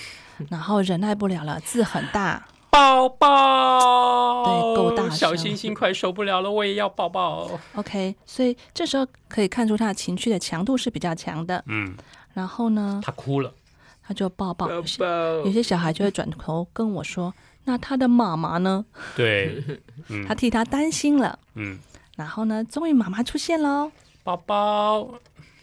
[0.50, 5.12] 然后忍耐不了了，字很大，抱抱，对够大声。
[5.12, 7.60] 小星星快受不了了，我也要抱抱。
[7.76, 11.64] OK，所以这时候可以看出他的情绪的强度是比较强的。
[11.68, 11.96] 嗯，
[12.34, 13.54] 然后呢，他哭了，
[14.02, 15.06] 他就抱抱，抱有些抱。
[15.46, 17.34] 有些小孩就会转头跟我说
[17.65, 18.86] ：“那他的妈妈呢？
[19.15, 19.63] 对，
[20.10, 21.38] 嗯他替他担心了。
[21.54, 21.80] 嗯，”
[22.17, 23.91] 然后呢，终于妈妈出现喽，
[24.24, 25.13] 宝宝，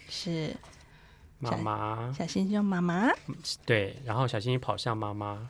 [0.09, 0.55] 是
[1.39, 3.09] 妈妈，小星星妈妈。
[3.65, 5.49] 对，然后小星星跑向妈妈，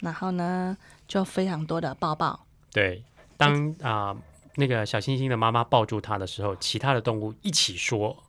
[0.00, 0.76] 然后呢，
[1.06, 2.46] 就非常多的抱抱。
[2.72, 3.02] 对，
[3.36, 4.16] 当啊、
[4.56, 8.22] 那个小星星的妈妈抱住他的时候，其他的动物一起说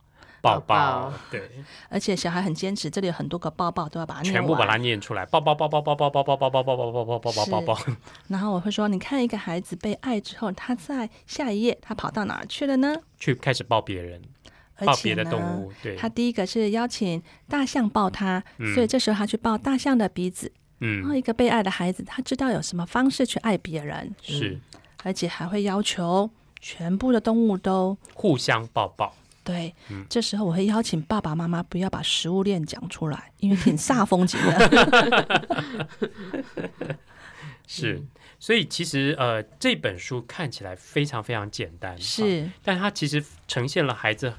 [0.44, 1.50] 抱抱对，
[1.88, 7.80] 而且小孩很坚持，这里有很多个抱抱都要把它全部把它念出来，抱抱抱抱抱抱抱抱抱抱抱抱抱抱抱抱抱抱，
[8.28, 12.94] 然后我会说，你看一个孩子被爱之后，他在下一页他跑到哪儿去了呢？
[13.18, 14.20] 去开始抱别人，
[14.84, 18.74] 抱别的动物，对，他第一个是邀请大象抱他，嗯。
[18.74, 20.52] 所以这时候他去抱大象的鼻子。
[20.80, 21.00] 嗯。
[21.00, 24.60] 然后嗯一个被爱的孩子，他知道有什么方式去爱别人，是。
[25.02, 26.28] 而且还会要求
[26.60, 29.14] 全部的动物都互相抱抱。
[29.44, 29.72] 对。
[29.90, 35.76] 嗯这时候我会邀请爸爸妈妈不要把食物链讲出来，因为挺煞风景的。
[37.66, 38.02] 是，
[38.38, 44.34] 所以其实呃，这本书看起来非常非常简单，啊是但它其实呈现了孩子，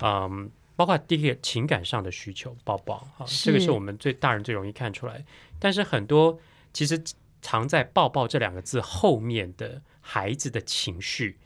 [0.00, 3.06] 嗯，包括第一个情感上的需求，抱抱
[3.44, 5.22] 这个是我们最大人最容易看出来。
[5.58, 6.38] 但是很多
[6.72, 7.00] 其实
[7.42, 11.38] 藏在“抱抱”这两个字后面的孩子的情绪，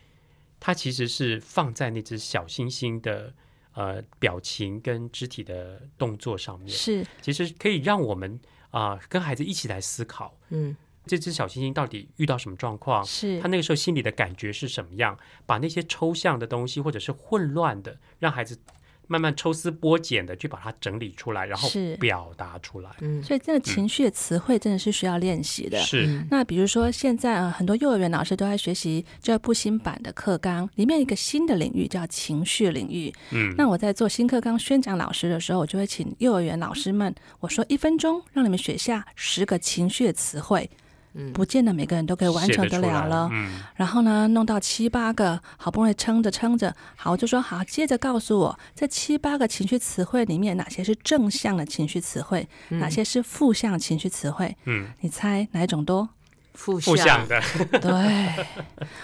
[0.59, 3.33] 它其实是放在那只小星星的
[3.75, 8.41] 呃表情跟肢体的动作上面，是其实可以让我们
[8.71, 10.39] 啊、跟孩子一起来思考。
[10.51, 13.05] 嗯这只小星星到底遇到什么状况？
[13.05, 15.17] 是他那个时候心里的感觉是什么样？
[15.47, 18.59] 把那些抽象的东西或者是混乱的，让孩子
[19.07, 22.91] 慢慢抽丝剥茧的去把它整理出来，然后是表达出来。
[23.01, 25.79] 嗯所以这个情绪的词汇真的是需要练习的。
[25.79, 33.13] 是，嗯那比如说，现在呃很多幼儿园老师都在学习教育部新版的课纲，里面一个新的领域叫情绪领域。
[33.31, 40.69] 嗯，那我在做新课纲宣讲老师的时候，我就会请幼儿园老师们，我说一分钟让你们写下十个情绪的词汇，
[41.17, 43.29] 嗯不见得每个人都可以完成得了了。
[43.33, 54.57] 嗯，然后呢，弄到七八个，好不容易撑着撑着，好，我就说好，接着告诉我这七八个情绪词汇里面哪些是正向的情绪词汇，哪些是负向情绪词汇？
[54.65, 56.09] 嗯，你猜哪一种多？
[56.57, 57.41] 负负向的，
[57.81, 57.91] 对，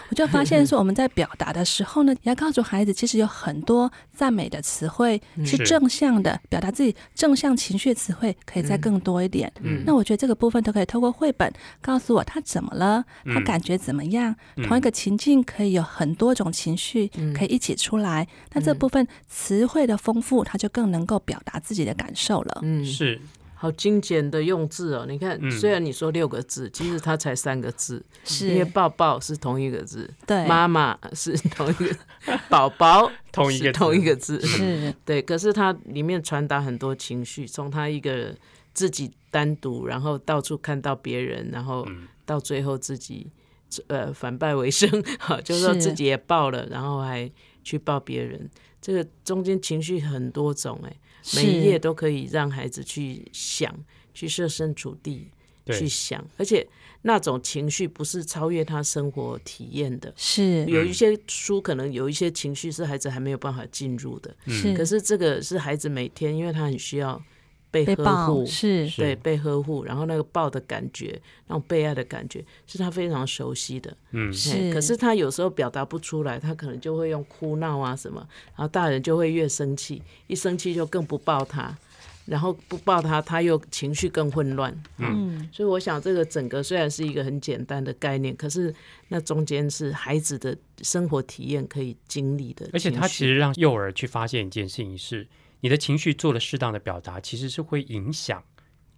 [0.08, 5.72] 我就发现说我们在表达的时候呢，你要告诉孩子，其实有很多赞美的词汇是是。
[5.72, 9.52] 正向的，表达自己正向情绪的词汇可以再更多一点。
[9.62, 9.84] 嗯。
[9.86, 14.34] 那我觉得这个部分都可以透过绘本告诉我他怎么了，他嗯感觉怎么样。
[14.56, 14.66] 嗯。
[14.66, 22.58] 同一个情境可以有很多种情绪可以一起出来，那这部分词汇的丰富，他就更能够表达自己的感受了。
[22.62, 23.20] 嗯，是
[23.62, 25.06] 好精简的用字哦。
[25.08, 28.04] 你看，嗯虽然你说六个字，其实它才三个字，
[28.40, 31.96] 因为，抱抱是同一个字，对，妈妈是同一个，
[32.48, 35.22] 宝宝是 同一个字同一个字，是对。
[35.22, 38.34] 可是它里面传达很多情绪，从他一个
[38.74, 43.30] 自己单独，然后到处看到别人，然后嗯到最后自己
[43.86, 47.30] 呃反败为胜， 哈，就是说自己也抱了，然后还
[47.62, 48.50] 去抱别人。
[48.80, 50.92] 这个中间情绪很多种哎、
[51.34, 53.74] 每一页都可以让孩子去想，
[54.12, 55.28] 去设身处地
[55.66, 56.66] 去，想，而且
[57.02, 60.12] 那种情绪不是超越他生活体验的。
[60.16, 60.64] 是。
[60.66, 67.20] 有一些书可能有一些情绪是孩子还没有办法进入的，是，可是这个是孩子每天，因为他很需要
[67.72, 73.96] 被呵被护，是是对，被呵护，然后那个抱的感觉，那种被爱的感觉，是他非常熟悉的。
[74.12, 78.20] 嗯，是，可是他有时候表达不出来，他可能就会用哭闹啊什么，
[78.54, 81.76] 然后大人就会越生气，一生气就更不抱他，
[82.26, 84.72] 然后不抱他，他又情绪更混乱。
[84.98, 88.72] 嗯所以我想，这个整个虽然是一个很简单的概念，可是
[89.08, 95.26] 那中间是孩子的生活体验可以经历的，而且他其实让幼儿去发现一件事情是，
[95.62, 98.42] 你的情绪做了适当的表达，其实是会影响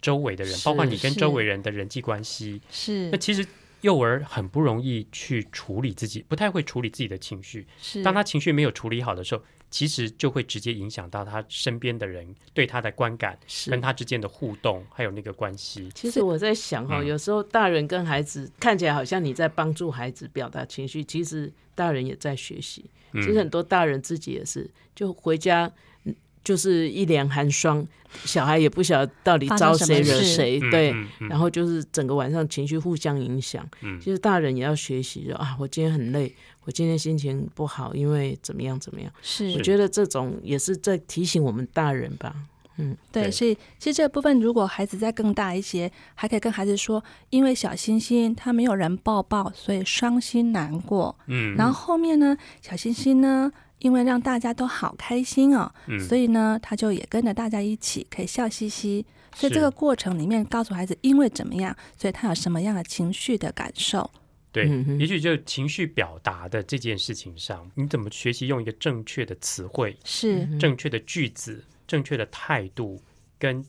[0.01, 2.59] 周围的人，包括你跟周围人的人际关系。
[2.71, 3.45] 是那其实
[3.81, 7.67] 幼儿很不容易去处理自己，不太会处理自己的情绪。
[7.79, 15.87] 是，当他情绪没有处理好的时候，其实就会直接影响到他身边的人对他的观感，是跟他之间的互动，还有那个关系。
[15.93, 22.89] 其实我在想哈，嗯有时候大人跟孩子看起来好像你在帮助孩子表达情绪，其实大人也在学习。
[23.11, 25.73] 嗯其实很多大人自己也是，就回家嗯
[26.45, 27.85] 就是一脸寒霜，
[28.23, 30.91] 小孩也不晓得到底招谁惹谁，嗯对。
[30.93, 33.67] 嗯嗯然后就是整个晚上情绪互相影响。
[33.81, 39.11] 嗯其实大人也要学习说啊，我今天很累，我今天心情不好，因为怎么样怎么样。
[39.21, 42.33] 是我觉得这种也是在提醒我们大人吧。
[42.77, 51.17] 嗯，对所以其实这部分如果孩子再更大一些，还可以跟孩子说，因为小星星他没有人抱抱，所以伤心难过。
[51.27, 53.49] 嗯，然后后面呢，小星星呢，
[53.85, 55.99] 因为让大家都好开心哦，嗯。
[55.99, 59.05] 所以呢，他就也跟着大家一起可以笑嘻嘻。
[59.35, 64.09] 所以这个过程里面，告诉孩子因为怎么样，所以他有什么样的情绪的感受。
[64.51, 64.67] 对，
[64.97, 70.47] 也许就情绪表达的这件事情上，你怎么学习用一个正确的词汇、是。
[70.57, 72.99] 正确的句子、正确的态度
[73.37, 73.63] 跟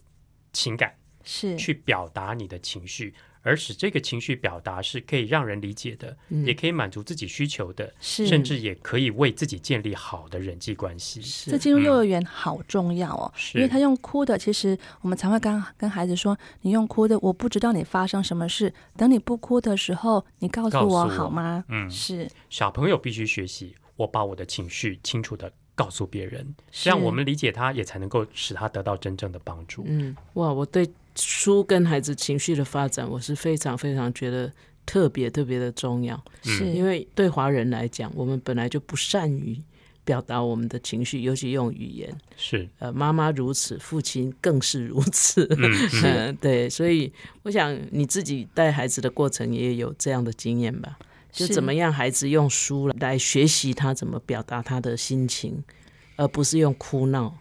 [0.54, 1.54] 情感是。
[1.56, 3.12] 去表达你的情绪，
[3.46, 11.22] 而使这个情绪表达是可以让人理解的，嗯也可以满足自己需求的，甚至也可以为自己建立好的人际关系。
[11.48, 21.64] 这进入幼儿园好重要哦，因为他用哭的，其实我们才会跟跟孩子说，你用哭的，我不知道你发生什么事，等你不哭的时候，你告诉我告诉我好吗？
[21.68, 29.84] 嗯是小朋友必须学习，我把我的情绪清楚的告诉别人，是这样我们理解他，也才能够使他得到真正的帮助。
[29.86, 34.50] 嗯，哇，我对书跟孩子情绪的发展，我是非常非常觉得
[34.84, 39.60] 特别特别的重要，是因为对华人来讲，我们本来就不善于
[40.04, 42.16] 表达我们的情绪，尤其用语言。
[42.36, 45.46] 是，呃，妈妈如此，父亲更是如此。
[46.02, 47.12] 嗯， 对，所以
[47.42, 50.96] 我想你自己带孩子的过程也有这样的经验吧？
[51.36, 55.62] 就怎么样，孩子用书来学习他怎么表达他的心情，
[56.16, 57.36] 而不是用哭闹。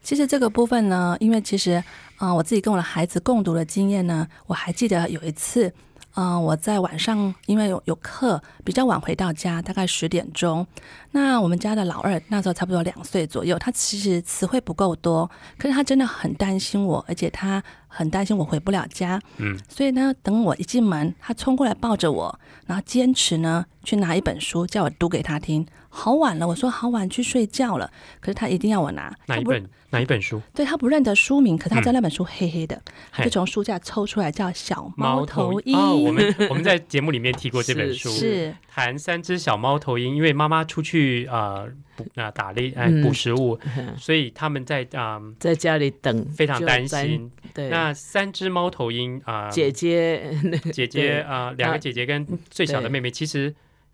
[0.00, 1.72] 其实这个部分呢，因为其实
[2.16, 5.72] 啊、呃我自己跟我的孩子共读的经验呢，我还记得有一次，
[6.14, 10.66] 嗯、我在晚上因为有有课，比较晚回到家，大概十点钟。
[11.12, 19.20] 那我们家的老二那时候差不多两岁左右，他其实词汇不够多，可是他真的很担心我，而且他很担心我回不了家。
[19.38, 25.66] 嗯，所以呢，等我一进门，他冲过来抱着我，然后坚持呢去拿一本书，叫我读给他听。
[25.92, 29.12] 好晚了，我说好晚去睡觉了，可是他一定要我拿。
[29.26, 30.40] 哪一本哪一本书？
[30.54, 35.76] 对他不认得书名，可他知道那本书黑黑的，他就从书架抽出来，叫《小猫头鹰》。
[35.78, 41.64] 哦，我们 我们在节目里面提过这本书，是谈三只小猫头鹰，因为妈妈出去啊
[41.96, 43.58] 捕啊打猎哎嗯捕食物，
[43.98, 46.86] 所以他们在啊、在家里等，非常担。
[46.86, 47.30] 心。
[47.52, 50.30] 对，那三只猫头鹰啊，姐姐，
[50.72, 53.52] 姐姐啊，两个姐姐跟最小的妹妹，其实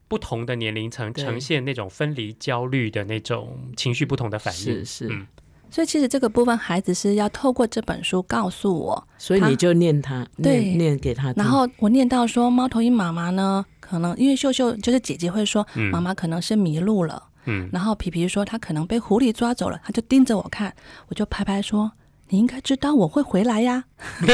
[0.08, 4.60] 不同的年龄层呈现那种分离焦虑的那种情绪不同的反应。
[4.60, 5.26] 是是，嗯
[5.68, 9.08] 所以其实这个部分，孩子是要透过这本书告诉我。
[9.18, 17.20] 所以你就念他，对念念给他，然后我念到说，猫头鹰妈妈呢，可能因为秀秀就是姐姐会说，嗯妈妈可能是迷路了。
[17.46, 20.72] 嗯，然后皮皮说他可能被狐狸抓走了，他就盯着我看，
[21.08, 21.90] 我就拍拍说。
[22.28, 23.84] 你应该知道我会回来呀，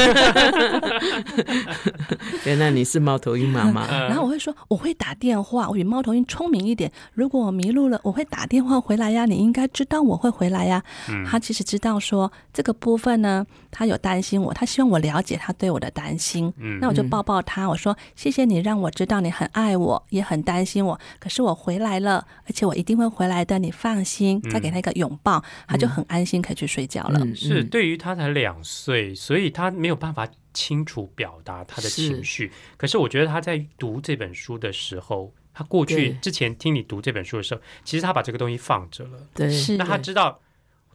[2.45, 6.91] 原来你是猫头鹰妈妈，呃 然后我会说我会打电话，我比猫头鹰聪明一点。
[7.13, 9.25] 如果我迷路了，我会打电话回来呀。
[9.25, 10.83] 你应该知道我会回来呀。
[11.09, 16.51] 嗯他其实知道说这个部分呢，他有担心我，他希望我了解他对我的担心。
[16.57, 20.99] 嗯那我就抱抱他，我说谢谢你让我知道你很爱我，也很担心我。
[21.19, 24.41] 可是我回来了，而且我一定会回来的，你放心。
[24.51, 27.19] 再给他一个拥抱，他就很安心可以去睡觉了。
[27.23, 32.49] 嗯是嗯对于他才两岁，所以他没有办法清楚表达他的情绪。
[32.77, 39.19] 可是我觉得他在读这本书的时候，他过去之前听你读这本书的时候，其实他把这个东西放着了。
[39.33, 40.39] 对，那他知道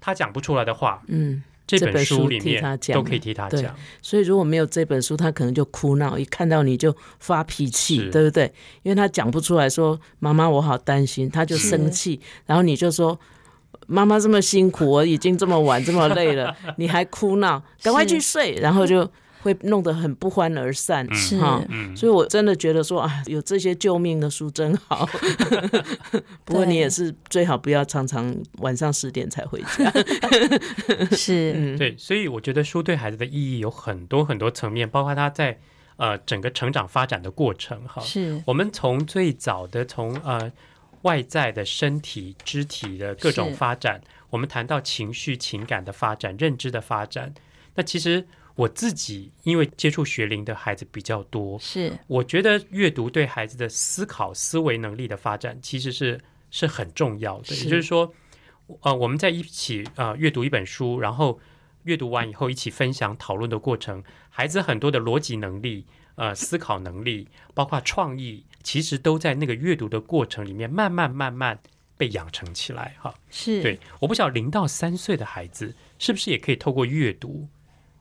[0.01, 3.77] 他讲不出来的话，嗯，这本书书里面都可以替他讲。
[4.01, 8.51] 所以如果没有这本书，他可能就哭闹，一看到你就发脾气，对不对？
[8.83, 13.21] 因为他讲不出来说妈妈我好担心，他就生气，然后你就说。
[13.89, 21.07] 妈妈这么辛苦，我已经这么晚这么累了， 你还哭闹，赶快去睡，然后就会弄得很不欢而散。
[21.11, 25.09] 嗯是哈嗯，所以我真的觉得说啊，有这些救命的书真好。
[26.45, 29.91] 不过你也是最好不要常常晚上十点才回家。
[31.17, 35.59] 是，嗯，对，所以我觉得书对孩子的意义有很多很多层面，包括他在
[35.97, 38.03] 呃整个成长发展的过程哈。
[38.03, 40.53] 是我们从最早的从呃
[41.03, 47.35] 外在的身体、肢体的各种发展，我们谈到情绪、情感的发展、认知的发展。
[47.75, 57.55] 那其实我自己因为接触学龄的孩子比较多，是我觉得阅读对孩子的思考、思维能力的发展其实是是很重要的。
[57.55, 58.13] 也就是说，
[58.81, 61.39] 呃，我们在一起呃阅读一本书，然后
[61.85, 71.59] 阅读完以后一起分享讨论的过程，孩子很多的逻辑能力、呃思考能力，包括创意，其实都在那个阅读的过程里面慢慢慢慢
[71.97, 73.15] 被养成起来哈。
[73.31, 77.49] 是，对，我不晓得零到三岁的孩子是不是也可以透过阅读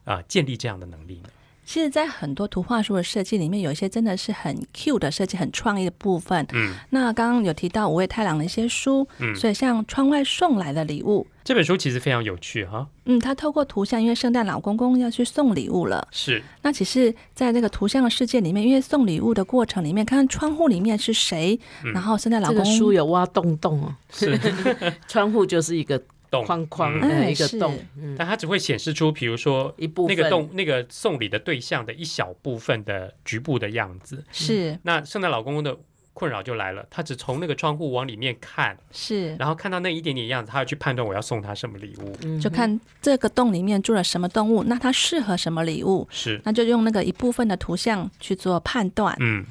[0.03, 1.30] 啊、建立这样的能力呢？
[1.67, 6.47] 其实，在很多图画书的设计里面，有一些真的是很 Q 的设计，很创意的部分。
[6.53, 12.88] 嗯，那刚刚有提到五味太郎的一些书，嗯所以像窗外送来的礼物，这本书其实非常有趣哈。
[13.03, 16.08] 嗯，他透过图像，因为圣诞老公公要去送礼物了。
[16.10, 24.39] 是，那其实，在那个图像的世界里面，因为送礼物的过程里面，看看窗户里面是谁，嗯然后圣诞老这公公个书有挖洞洞哦，是
[25.10, 27.02] 窗户就是一个洞框框，嗯。
[27.02, 34.24] 呃哎是一个洞，嗯，但它只会显示出，比如说一部那个洞、那个送礼的对象的一小部分的局部的样子。
[34.32, 34.78] 是。
[34.84, 35.78] 那圣诞老公公的
[36.13, 42.15] 困扰就来了，他只从那个窗户往里面看，是，然后看到那一点点样子，他要去判断我要送他什么礼物。
[42.23, 42.40] 嗯。
[42.40, 49.15] 就看这个洞里面住了什么动物，那它适合什么礼物，是，那就用那个一部分的图像去做判断。
[49.19, 49.46] 嗯，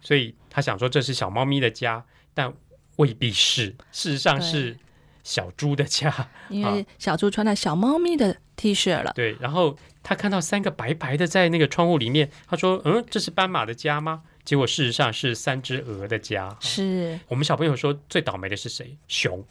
[0.00, 2.04] 所以他想说这是小猫咪的家，
[2.34, 2.52] 但
[2.96, 4.76] 未必是，事实上是
[5.22, 6.28] 小猪的家。
[6.48, 16.56] 因为小猪穿了小猫咪的 T 恤了，对，然后他看到三个白白的在那个窗户里面，他说：“嗯，这是斑马的家吗？”结果事实上是三只鹅的家。
[16.60, 18.96] 是我们小朋友说最倒霉的是谁？
[19.06, 19.44] 熊。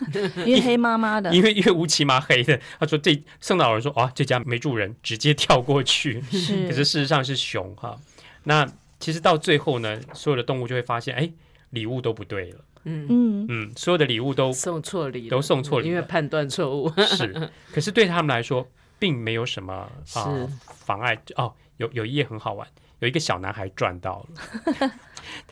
[0.46, 2.58] 因为黑妈妈的，因为因为乌漆麻黑的。
[2.80, 6.22] 他说这圣诞老人说啊，这家没住人，直接跳过去。
[6.30, 7.98] 是 可是事实上是熊哈。
[8.44, 8.66] 那
[8.98, 11.30] 其实到最后呢，所有的动物就会发现，哎，
[11.70, 12.60] 礼物都不对了。
[12.86, 16.90] 嗯，嗯，嗯，所有的礼物都送错礼了都送错礼了因为判断错误。
[17.02, 18.66] 是，可是对他们来说，
[18.98, 20.18] 并没有什么啊、是
[20.64, 21.18] 妨碍。
[21.34, 22.66] 哦，有有一页很好玩，
[23.00, 24.92] 有一个小男孩赚到了，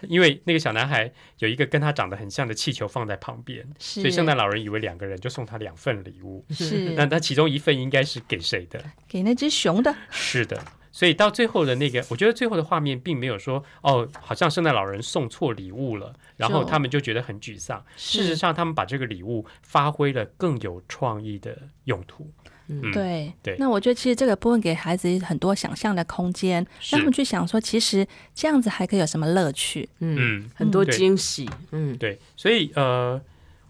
[0.08, 6.44] 因为那个小男孩有一个跟他长得很像的气球放在旁边，所以圣诞老人以为两个人就送他两份礼物。
[6.50, 8.82] 是那他其中一份应该是给谁的？
[9.08, 10.64] 给那只熊的，是的。
[10.94, 17.84] 所以到最后的那个，我觉得最后的画面并没有说哦，好像圣诞老人送错礼物了，然后他们就觉得很沮丧。
[17.96, 22.30] 事实，上，他们把这个礼物发挥了更有创意的用途。
[22.68, 29.88] 嗯，对对那我觉得其实这个部分给孩子很多想象的空间，让他们去想说，其实这样子还可以有什么乐趣？
[29.98, 31.50] 嗯，嗯，很多惊喜。
[31.72, 33.20] 嗯对，所以呃，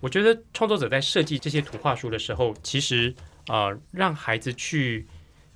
[0.00, 3.14] 我觉得创作者在设计这些图画书的时候，其实
[3.48, 5.06] 呃，让孩子去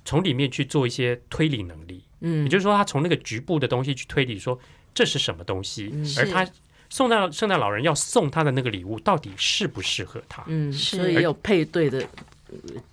[0.09, 4.59] 从里面去做一些推理能力，嗯，也就是说，他从那个局部的东西去推理说
[4.91, 6.51] 这是什么东西，嗯而他
[6.89, 10.43] 送到圣诞老人要送他的那个礼物到底适不适合他？
[10.47, 10.97] 嗯，是。
[10.97, 12.03] 所以有配对的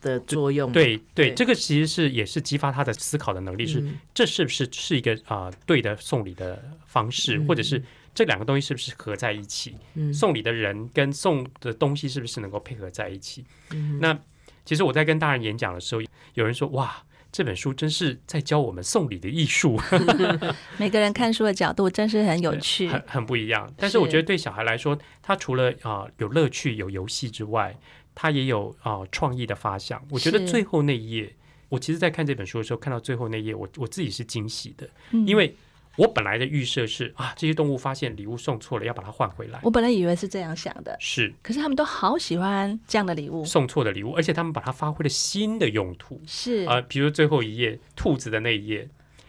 [0.02, 0.70] 的作用。
[0.70, 1.34] 对对，对。
[1.34, 3.98] 这个其实是也是激发他的思考的能力，是嗯。
[4.12, 7.46] 这是不是是一个啊、对的送礼的方式，嗯。
[7.46, 7.82] 或者是
[8.14, 9.74] 这两个东西是不是合在一起？
[9.94, 10.12] 嗯。
[10.12, 13.42] 送礼的人跟送的东西是不是能够配合在一起？
[13.70, 14.18] 嗯那
[14.66, 16.02] 其实我在跟大人演讲的时候，
[16.36, 19.80] 有人说：“哇，这本书真是在教我们送礼的艺术，
[20.78, 22.88] 每个人看书的角度真是很有趣。
[22.88, 27.76] 很很不一样。”但是我觉得对小孩来说，他除了啊、有乐趣、有游戏之外，
[28.14, 30.02] 他也有啊、创意的发想。
[30.10, 31.34] 我觉得最后那一页，
[31.70, 35.54] 我其实在看这本书的时候，看到最后那一页，我我自己是惊喜的，嗯因为
[35.96, 39.58] 我本来的预设是啊，这些动物发现礼物送错了，要把它换回来。
[39.62, 46.20] 我本来以为是这样想的，是可是他们都好喜欢这样的礼物，送错的礼物，而且他们把它发挥了新的用途。
[46.26, 48.88] 是啊，比如最后一页兔子的那一页，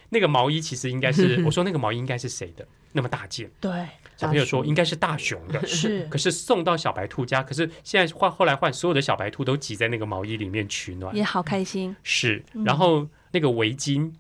[0.10, 2.68] 那个毛衣其实应该是 我说那个毛衣应该是谁的？
[2.94, 3.72] 那么大件，对，
[4.16, 5.64] 小朋友说应该是大熊的。
[5.68, 12.44] 是可是送到小白兔家，可是现在换后来换所有的小白兔都挤在那个毛衣里面取暖，也好开心，是。
[12.54, 14.12] 嗯然后那个围巾，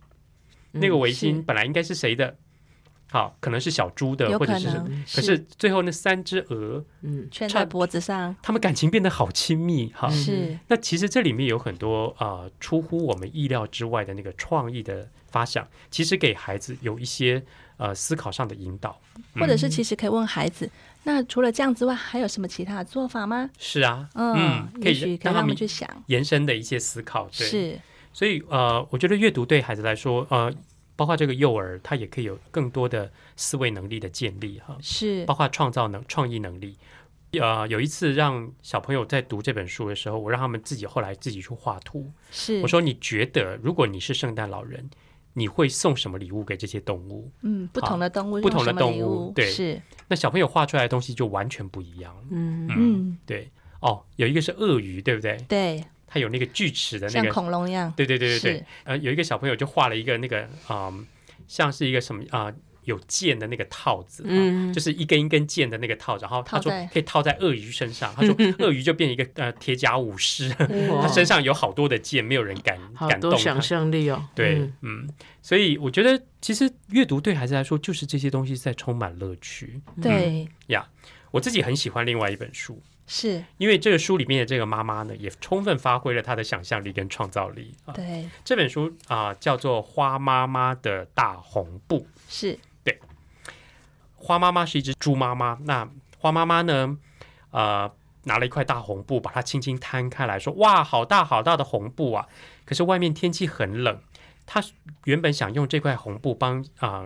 [0.78, 2.36] 那个围巾本来应该是谁的？
[3.10, 4.68] 好，可能是小猪的，或者是。
[5.16, 10.10] 可是最后那三只鹅，嗯差圈在脖子上，他们感情变得好亲密哈。
[10.10, 17.42] 是那其实这里面有很多啊、呃出乎我们意料之外的那个创意的发想，其实给孩子有一些
[17.78, 19.00] 呃思考上的引导。
[19.16, 20.70] 嗯或者是其实可以问孩子，
[21.04, 23.50] 那除了这样之外，还有什么其他的做法吗？
[23.58, 27.30] 是啊，嗯，可以让他们去想，延伸的一些思考。
[27.30, 27.80] 对，是
[28.18, 30.52] 所以呃，我觉得阅读对孩子来说，呃，
[30.96, 36.76] 包括这个幼儿，他也可以有更多的思维能力的建立哈，是包括创造能、创意能力。
[37.34, 42.12] 呃，有一次让小朋友在读这本书的时候，我让他们自己后来自己去画图。
[42.32, 44.90] 是，我说：“你觉得，如果你是圣诞老人，
[45.34, 52.16] 你会送什么礼物给这些动物？”嗯，不同的动物，不同的动物对是，那小朋友画出来的东西就完全不一样。
[52.32, 53.48] 嗯嗯，对，
[53.82, 55.38] 哦，有一个是鳄鱼，对不对？
[55.48, 58.66] 对，它有那个锯齿的那像个，恐龙一样，对对对对对。
[58.86, 61.06] 呃，有一个小朋友就画了一个那个，嗯，
[61.48, 62.52] 像是一个什么啊、
[62.86, 70.50] 有剑的那个套子，嗯，嗯就是一根一根剑的那个套子，然后他说可以套在鳄鱼身上，他说 鳄鱼就变一个呃铁甲武士，
[71.02, 73.62] 他身上有好多的剑，没有人敢好敢动想。
[73.62, 74.26] 象力哦。
[74.34, 75.10] 对嗯，嗯，
[75.42, 79.82] 所以我觉得其实阅读对孩子来说，就是这些东西在充满乐趣。
[80.02, 80.48] 对。
[80.68, 80.88] 呀，
[81.32, 87.94] 我自己很喜欢另外一本书，是，因为这个书里面的这个妈妈呢，也充分发挥了她的想象力跟创造力啊。
[87.94, 92.00] 对，这本书啊、叫做《花妈妈的大红布》。
[92.28, 93.00] 是对，
[94.16, 96.98] 花妈妈是一只猪妈妈，那花妈妈呢，
[97.52, 97.90] 呃，
[98.24, 102.28] 拿了一块大红布，把它轻轻摊开来说：“哇，好大好大的红布啊！”
[102.66, 104.02] 可是外面天气很冷，
[104.46, 104.62] 她
[105.06, 107.06] 原本想用这块红布帮啊、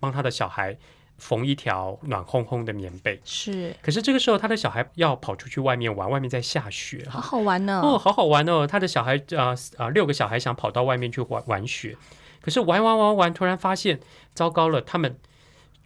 [0.00, 0.78] 帮她的小孩
[1.22, 7.06] 缝一条暖烘烘的棉被，是，可是这个时候他的小孩要跑出去外面玩，外面在下雪。
[7.08, 8.66] 好好玩哦，哦，好好玩哦！
[8.66, 11.96] 他的小孩啊啊、六个小孩想跑到外面去玩玩雪，
[12.40, 14.00] 可是玩玩玩玩，突然发现
[14.34, 15.16] 糟糕了，他们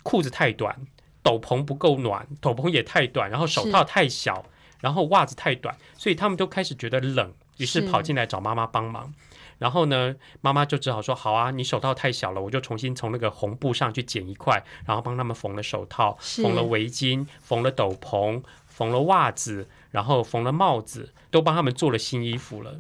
[0.03, 0.75] 裤子太短，
[1.23, 4.47] 斗篷不够暖，斗篷也太短，然后手套太小，
[4.81, 7.89] 然后袜子太短，所以他们都开始觉得冷，于是是。
[7.91, 9.13] 跑进来找妈妈帮忙。
[9.59, 22.75] 然后呢，妈妈就只好说：“好啊，你手套太小了，我就重新从那个红布上去剪一块，然后帮他们缝了手套，缝了围巾，缝了斗篷，缝了袜子，然后缝了帽子，都帮他们做了新衣服了。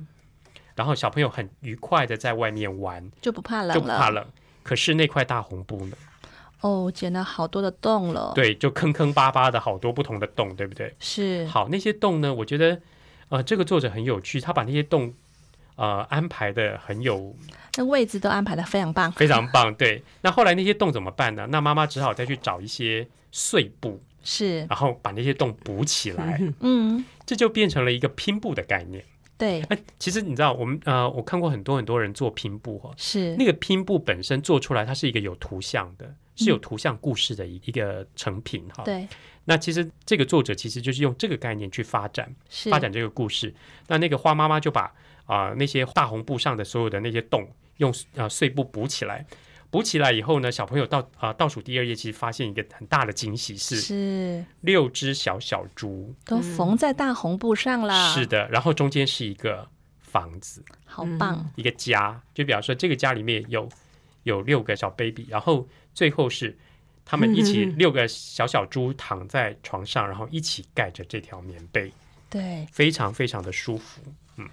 [0.74, 4.26] 然后小朋友很愉快的在外面玩，就不怕冷了，就不怕冷。
[4.62, 5.96] 可是那块大红布呢？
[6.60, 10.94] 哦，剪了好多的洞了。，对，就坑坑巴巴的好多不同的洞，对不对？
[10.98, 12.82] 是，好，那些洞呢，我觉得
[13.30, 15.14] 呃，这个作者很有趣，他把那些洞
[15.76, 17.34] 呃安排的很有
[17.76, 19.10] 那位置都安排的非常棒。
[19.12, 19.74] 非常棒。
[19.74, 21.46] 对，那后来那些洞怎么办呢？
[21.50, 29.04] 那妈妈只好再去找一些碎布，是，然后把那些洞补起来，嗯，这就变成了一个拼布的概念。
[29.38, 38.82] 对，哎，其实你知道，我们呃，我看过很多很多人做拼布哈，是那个拼布本身做出来，它是一个有图像的，是有图像故事的一一个成品哈。
[38.84, 39.08] 嗯对，
[39.44, 43.54] 那其实这个作者其实就是用这个概念去发展是发展这个故事。
[43.88, 44.90] 那那个花妈妈就把
[45.26, 47.46] 啊、那些大红布上的所有的那些洞
[47.76, 49.26] 用啊、碎布补起来。
[49.68, 58.14] 补起来以后呢，小朋友到啊、倒数第二页，其实发现一个很大的惊喜是是六只小小猪，都缝在大红布上啦。
[58.14, 59.68] 是，的，然后中间是一个
[59.98, 61.50] 房子，好棒。
[61.56, 63.68] 一个家，就比方说这个家里面有
[64.22, 66.56] 有六个小 baby，然后最后是
[67.04, 71.92] 他们一起六个小小猪躺在床上，然后一起盖着这条棉被，
[72.30, 74.00] 对非常非常的舒服。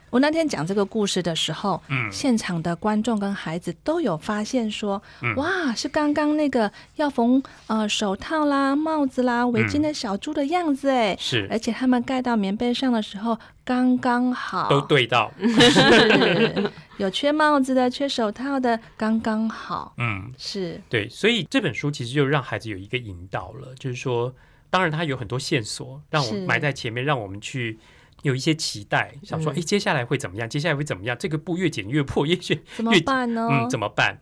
[0.10, 2.12] 我那天讲这个故事的时候，嗯。
[2.12, 5.36] 现场的观众跟孩子都有发现说，嗯。
[5.36, 11.48] 哇，是刚刚那个要缝呃手套啦、帽子啦、围巾嗯的小猪的样子哎，是。
[11.50, 20.80] 而且他们盖到棉被上的时候刚刚好，都对到， 是有缺帽子的、缺手套的，刚刚好，嗯，是。
[20.88, 24.34] 对，所以这本书其实就让孩子有一个引导了，就是说，
[24.70, 27.80] 当然它有很多线索，让我埋在前面，让我们去。
[28.24, 30.50] 有一些期待，想说，嗯哎、接下来会怎么样？
[30.50, 31.16] 接下来会怎么样？
[31.18, 33.48] 这个布越剪越破， 越剪怎么越办呢？
[33.50, 34.20] 嗯，怎么办？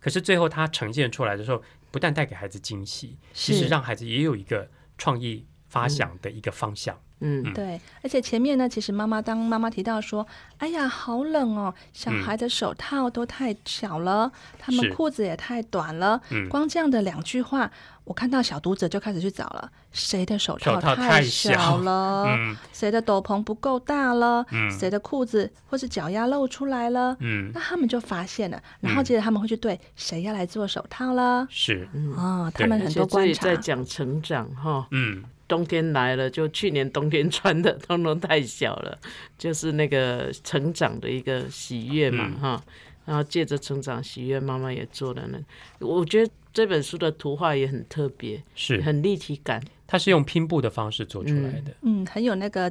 [0.00, 6.94] 可是最后它呈现出来的时候，不但带给孩子惊喜，其实让孩子也有一个创意发想的一个方向。
[6.94, 7.52] 嗯嗯。
[7.54, 10.26] 对，而且前面呢，其实妈妈当妈妈提到说
[10.58, 16.20] ：“哎呀，好冷哦，小嗯孩的手套都太小了，他们裤子也太短了。
[16.30, 16.48] 嗯。
[16.48, 17.70] 光这样的两句话，
[18.04, 22.56] 我看到小读者就开始去找了，谁的手手套太太小了，嗯。
[22.72, 24.70] 谁的斗篷不够大了，嗯。
[24.70, 27.16] 谁的裤子或是脚丫露出来了。
[27.20, 31.46] 嗯，那他们就发现了，然后接着他们会去对谁要来做手套了。
[31.50, 33.46] 是，哦，他们很多观察。
[33.48, 38.96] 里在，讲成长哈，嗯冬天来了，就去年冬天穿的通通太小了，
[39.36, 42.40] 就是那个成长的一个喜悦嘛嗯。
[42.40, 42.64] 哈。
[43.04, 45.38] 然后借着成长喜悦，妈妈也做了那，
[45.78, 49.62] 我觉得这本书的图画也很特别，是，很立体感。
[49.86, 52.70] 它是用拼布的方式做出来的，嗯，很有那个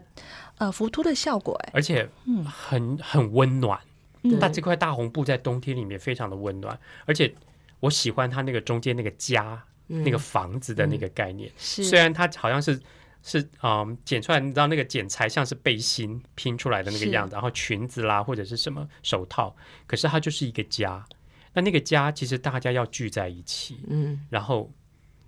[0.59, 2.07] 呃浮凸的效果，哎，而且
[2.45, 3.79] 很很温暖。
[4.21, 7.33] 嗯但这块大红布在冬天里面非常的温暖，而且
[7.79, 11.51] 我喜欢它那个中间那个家、那个房子的那个概念。
[11.57, 11.83] 是。
[11.83, 12.79] 虽然它好像是
[13.23, 21.05] 是嗯剪出来，你知道那个剪裁像是背心拼出来的那个样子，然后裙子啦或者是什么手套，可是它就是一个家。
[21.53, 24.25] 那那个家其实大家要聚在一起，嗯。
[24.29, 24.71] 然后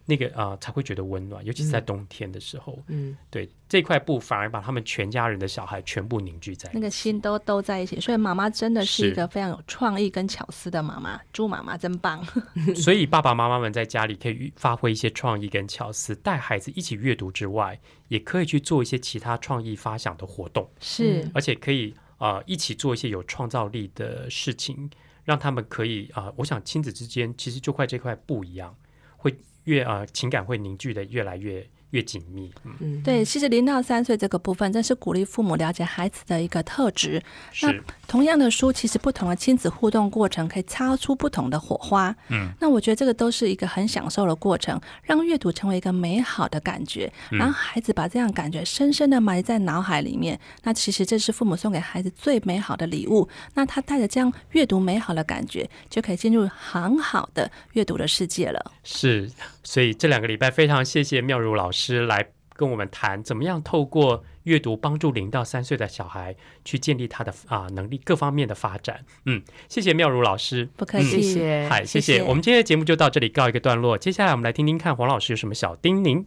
[0.10, 2.78] 那个啊、呃才会觉得温暖，尤其是在冬天的时候。
[2.88, 6.70] 嗯，对这块布反而把他们全家人的小孩全部凝聚在。
[6.74, 11.22] 那个心都都在一起，所以妈妈真的是是一个非常有创意跟巧思的妈妈。
[11.32, 12.26] 猪妈妈真棒，
[12.76, 24.90] 所以爸爸妈妈们在家里可以发挥一些创意跟巧思，带孩子一起阅读之外，也可以去做一些其他创意发想的活动，是、而且可以啊、呃一起做一些有创造力的事情，
[25.24, 28.76] 让他们可以啊、呃我想亲子之间其实就块这块布一样，
[29.18, 29.38] 会
[29.70, 32.52] 越啊、情感会凝聚的越来越越紧密。
[32.80, 33.24] 嗯，对。
[33.26, 37.22] 其实零到三岁这个部分，真是鼓励父母了解孩子的一个特质。
[37.62, 37.74] 那
[38.08, 42.16] 同样的书，其实不同的亲子互动过程可以擦出不同的火花。
[42.30, 50.40] 嗯，那我觉得这个都是一个很享受的过程，让阅读成为一个美好的感觉，嗯然后孩子把这样感觉深深的埋在脑海里面。
[50.64, 53.28] 那其实这是父母送给孩子最美好的礼物。
[53.54, 58.72] 那他带着这样阅读美好的感觉，就可以进入很好的阅读的世界了。
[58.84, 59.32] 是，
[59.64, 69.06] 所以这两个礼拜非常谢谢妙如老师来跟我们谈怎么样透过阅读帮助零到三岁的小孩去建立他的啊、能力各方面的发展。
[69.26, 70.70] 嗯，谢谢妙如老师。
[70.76, 71.68] 不客气，谢谢。
[71.70, 71.86] 嗨。
[71.86, 76.26] 谢谢我们今天的节目就到这里告一个段落，接下来我们来听听看黄老师有什么小叮咛。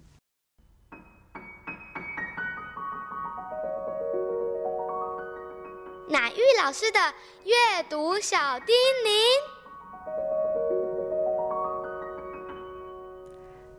[6.09, 6.99] 乃玉老师的
[7.45, 8.75] 阅读小叮
[9.05, 9.62] 咛。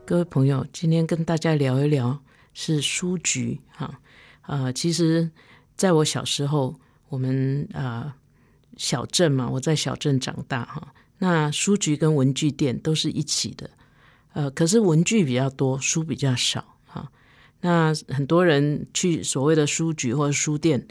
[0.05, 2.21] 各位朋友，今天跟大家聊一聊
[2.53, 4.01] 是书局哈。
[4.41, 5.31] 呃，其实
[5.77, 6.75] 在我小时候，
[7.07, 8.13] 我们呃
[8.75, 10.93] 小镇嘛，我在小镇长大哈。
[11.19, 13.69] 那书局跟文具店都是一起的，
[14.33, 17.09] 呃，可是文具比较多，书比较少哈。
[17.61, 20.85] 那很多人去所谓的书局或者书店，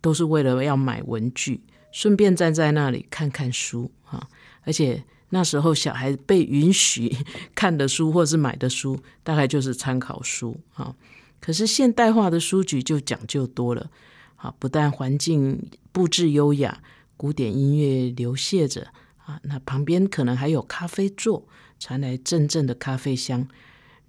[0.00, 1.62] 都是为了要买文具，
[1.92, 4.28] 顺便站在那里看看书哈。
[4.62, 7.16] 而且那时候小孩被允许
[7.54, 10.94] 看的书或是买的书，大概就是参考书啊。
[11.40, 13.90] 可是现代化的书局就讲究多了
[14.36, 16.82] 啊，不但环境布置优雅，
[17.16, 18.88] 古典音乐流泻着
[19.24, 21.46] 啊，那旁边可能还有咖啡座，
[21.78, 23.46] 传来阵阵的咖啡香，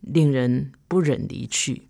[0.01, 1.83] 令人不忍离去。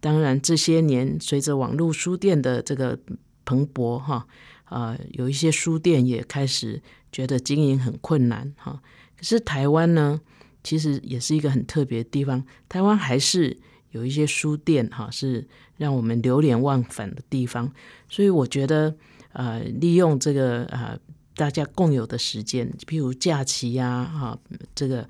[0.00, 2.98] 当然，这些年随着网络书店的这个
[3.44, 4.26] 蓬勃哈，
[4.64, 6.82] 啊，有一些书店也开始
[7.12, 8.80] 觉得经营很困难哈。
[9.16, 10.20] 可是台湾呢，
[10.62, 13.56] 其实也是一个很特别的地方，台湾还是
[13.90, 15.46] 有一些书店哈，是
[15.76, 17.70] 让我们流连忘返的地方。
[18.08, 18.94] 所以我觉得，
[19.32, 20.98] 呃，利用这个啊，
[21.34, 24.38] 大家共有的时间，譬如假期呀，哈，
[24.74, 25.08] 这个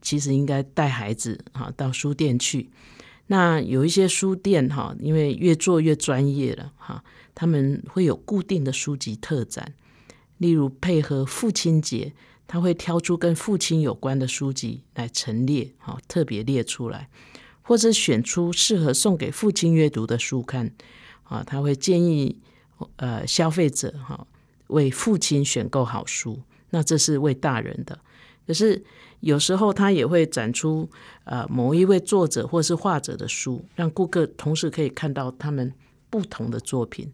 [0.00, 2.70] 其实应该带孩子哈到书店去。
[3.28, 7.02] 那有一些书店哈，因为越做越专业了哈，
[7.34, 9.72] 他们会有固定的书籍特展，
[10.42, 12.12] 例如配合父亲节，
[12.46, 17.08] 他会挑出跟父亲有关的书籍来陈列哈，特别列出来，
[17.62, 20.70] 或者选出适合送给父亲阅读的书看
[21.22, 22.38] 啊，他会建议
[22.96, 24.26] 呃消费者哈
[24.66, 27.98] 为父亲选购好书，那这是为大人的，
[28.46, 28.84] 可是。
[29.22, 30.90] 有时候他也会展出
[31.22, 35.72] 呃某一位作者或是画者的书，让顾客同时可以看到他们
[36.10, 37.08] 不同的作品。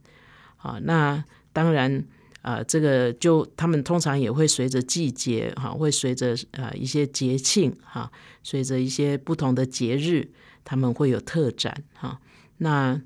[0.57, 1.23] 啊，那
[1.53, 2.03] 当然
[2.49, 8.11] 啊，这个就他们通常也会随着季节哈，会随着呃一些节庆哈，
[8.43, 10.31] 随着一些不同的节日，
[10.65, 12.19] 他们会有特展哈。
[12.57, 12.99] 那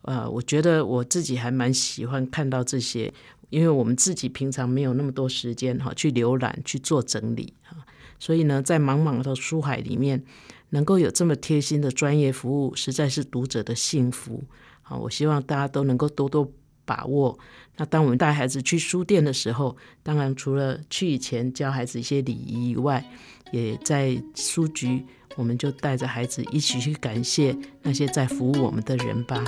[0.00, 3.12] 呃，我觉得我自己还蛮喜欢看到这些，
[3.50, 7.76] 因为我们自己平常没有那么多时间哈去浏览去做整理哈。
[8.18, 10.24] 所以呢，在茫茫的书海里面，
[10.70, 14.42] 能够有这么贴心的专业服务，实在是读者的幸福。
[14.80, 16.50] 好，我希望大家都能够多多
[16.86, 17.38] 把握。
[17.80, 23.04] 那当我们带孩子去书店的时候，当然除了去以前教孩子一些礼仪以外，
[23.52, 25.04] 也在书局，
[25.36, 29.44] 我们就带着孩子一起去感谢那些在服务我们的人吧。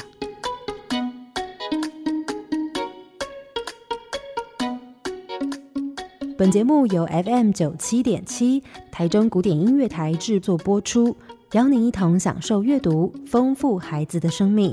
[6.39, 8.62] 本节目由 FM 九七点七
[8.93, 11.16] 台中古典音乐台制作播出，
[11.53, 14.72] 邀您一同享受阅读，丰富孩子的生命。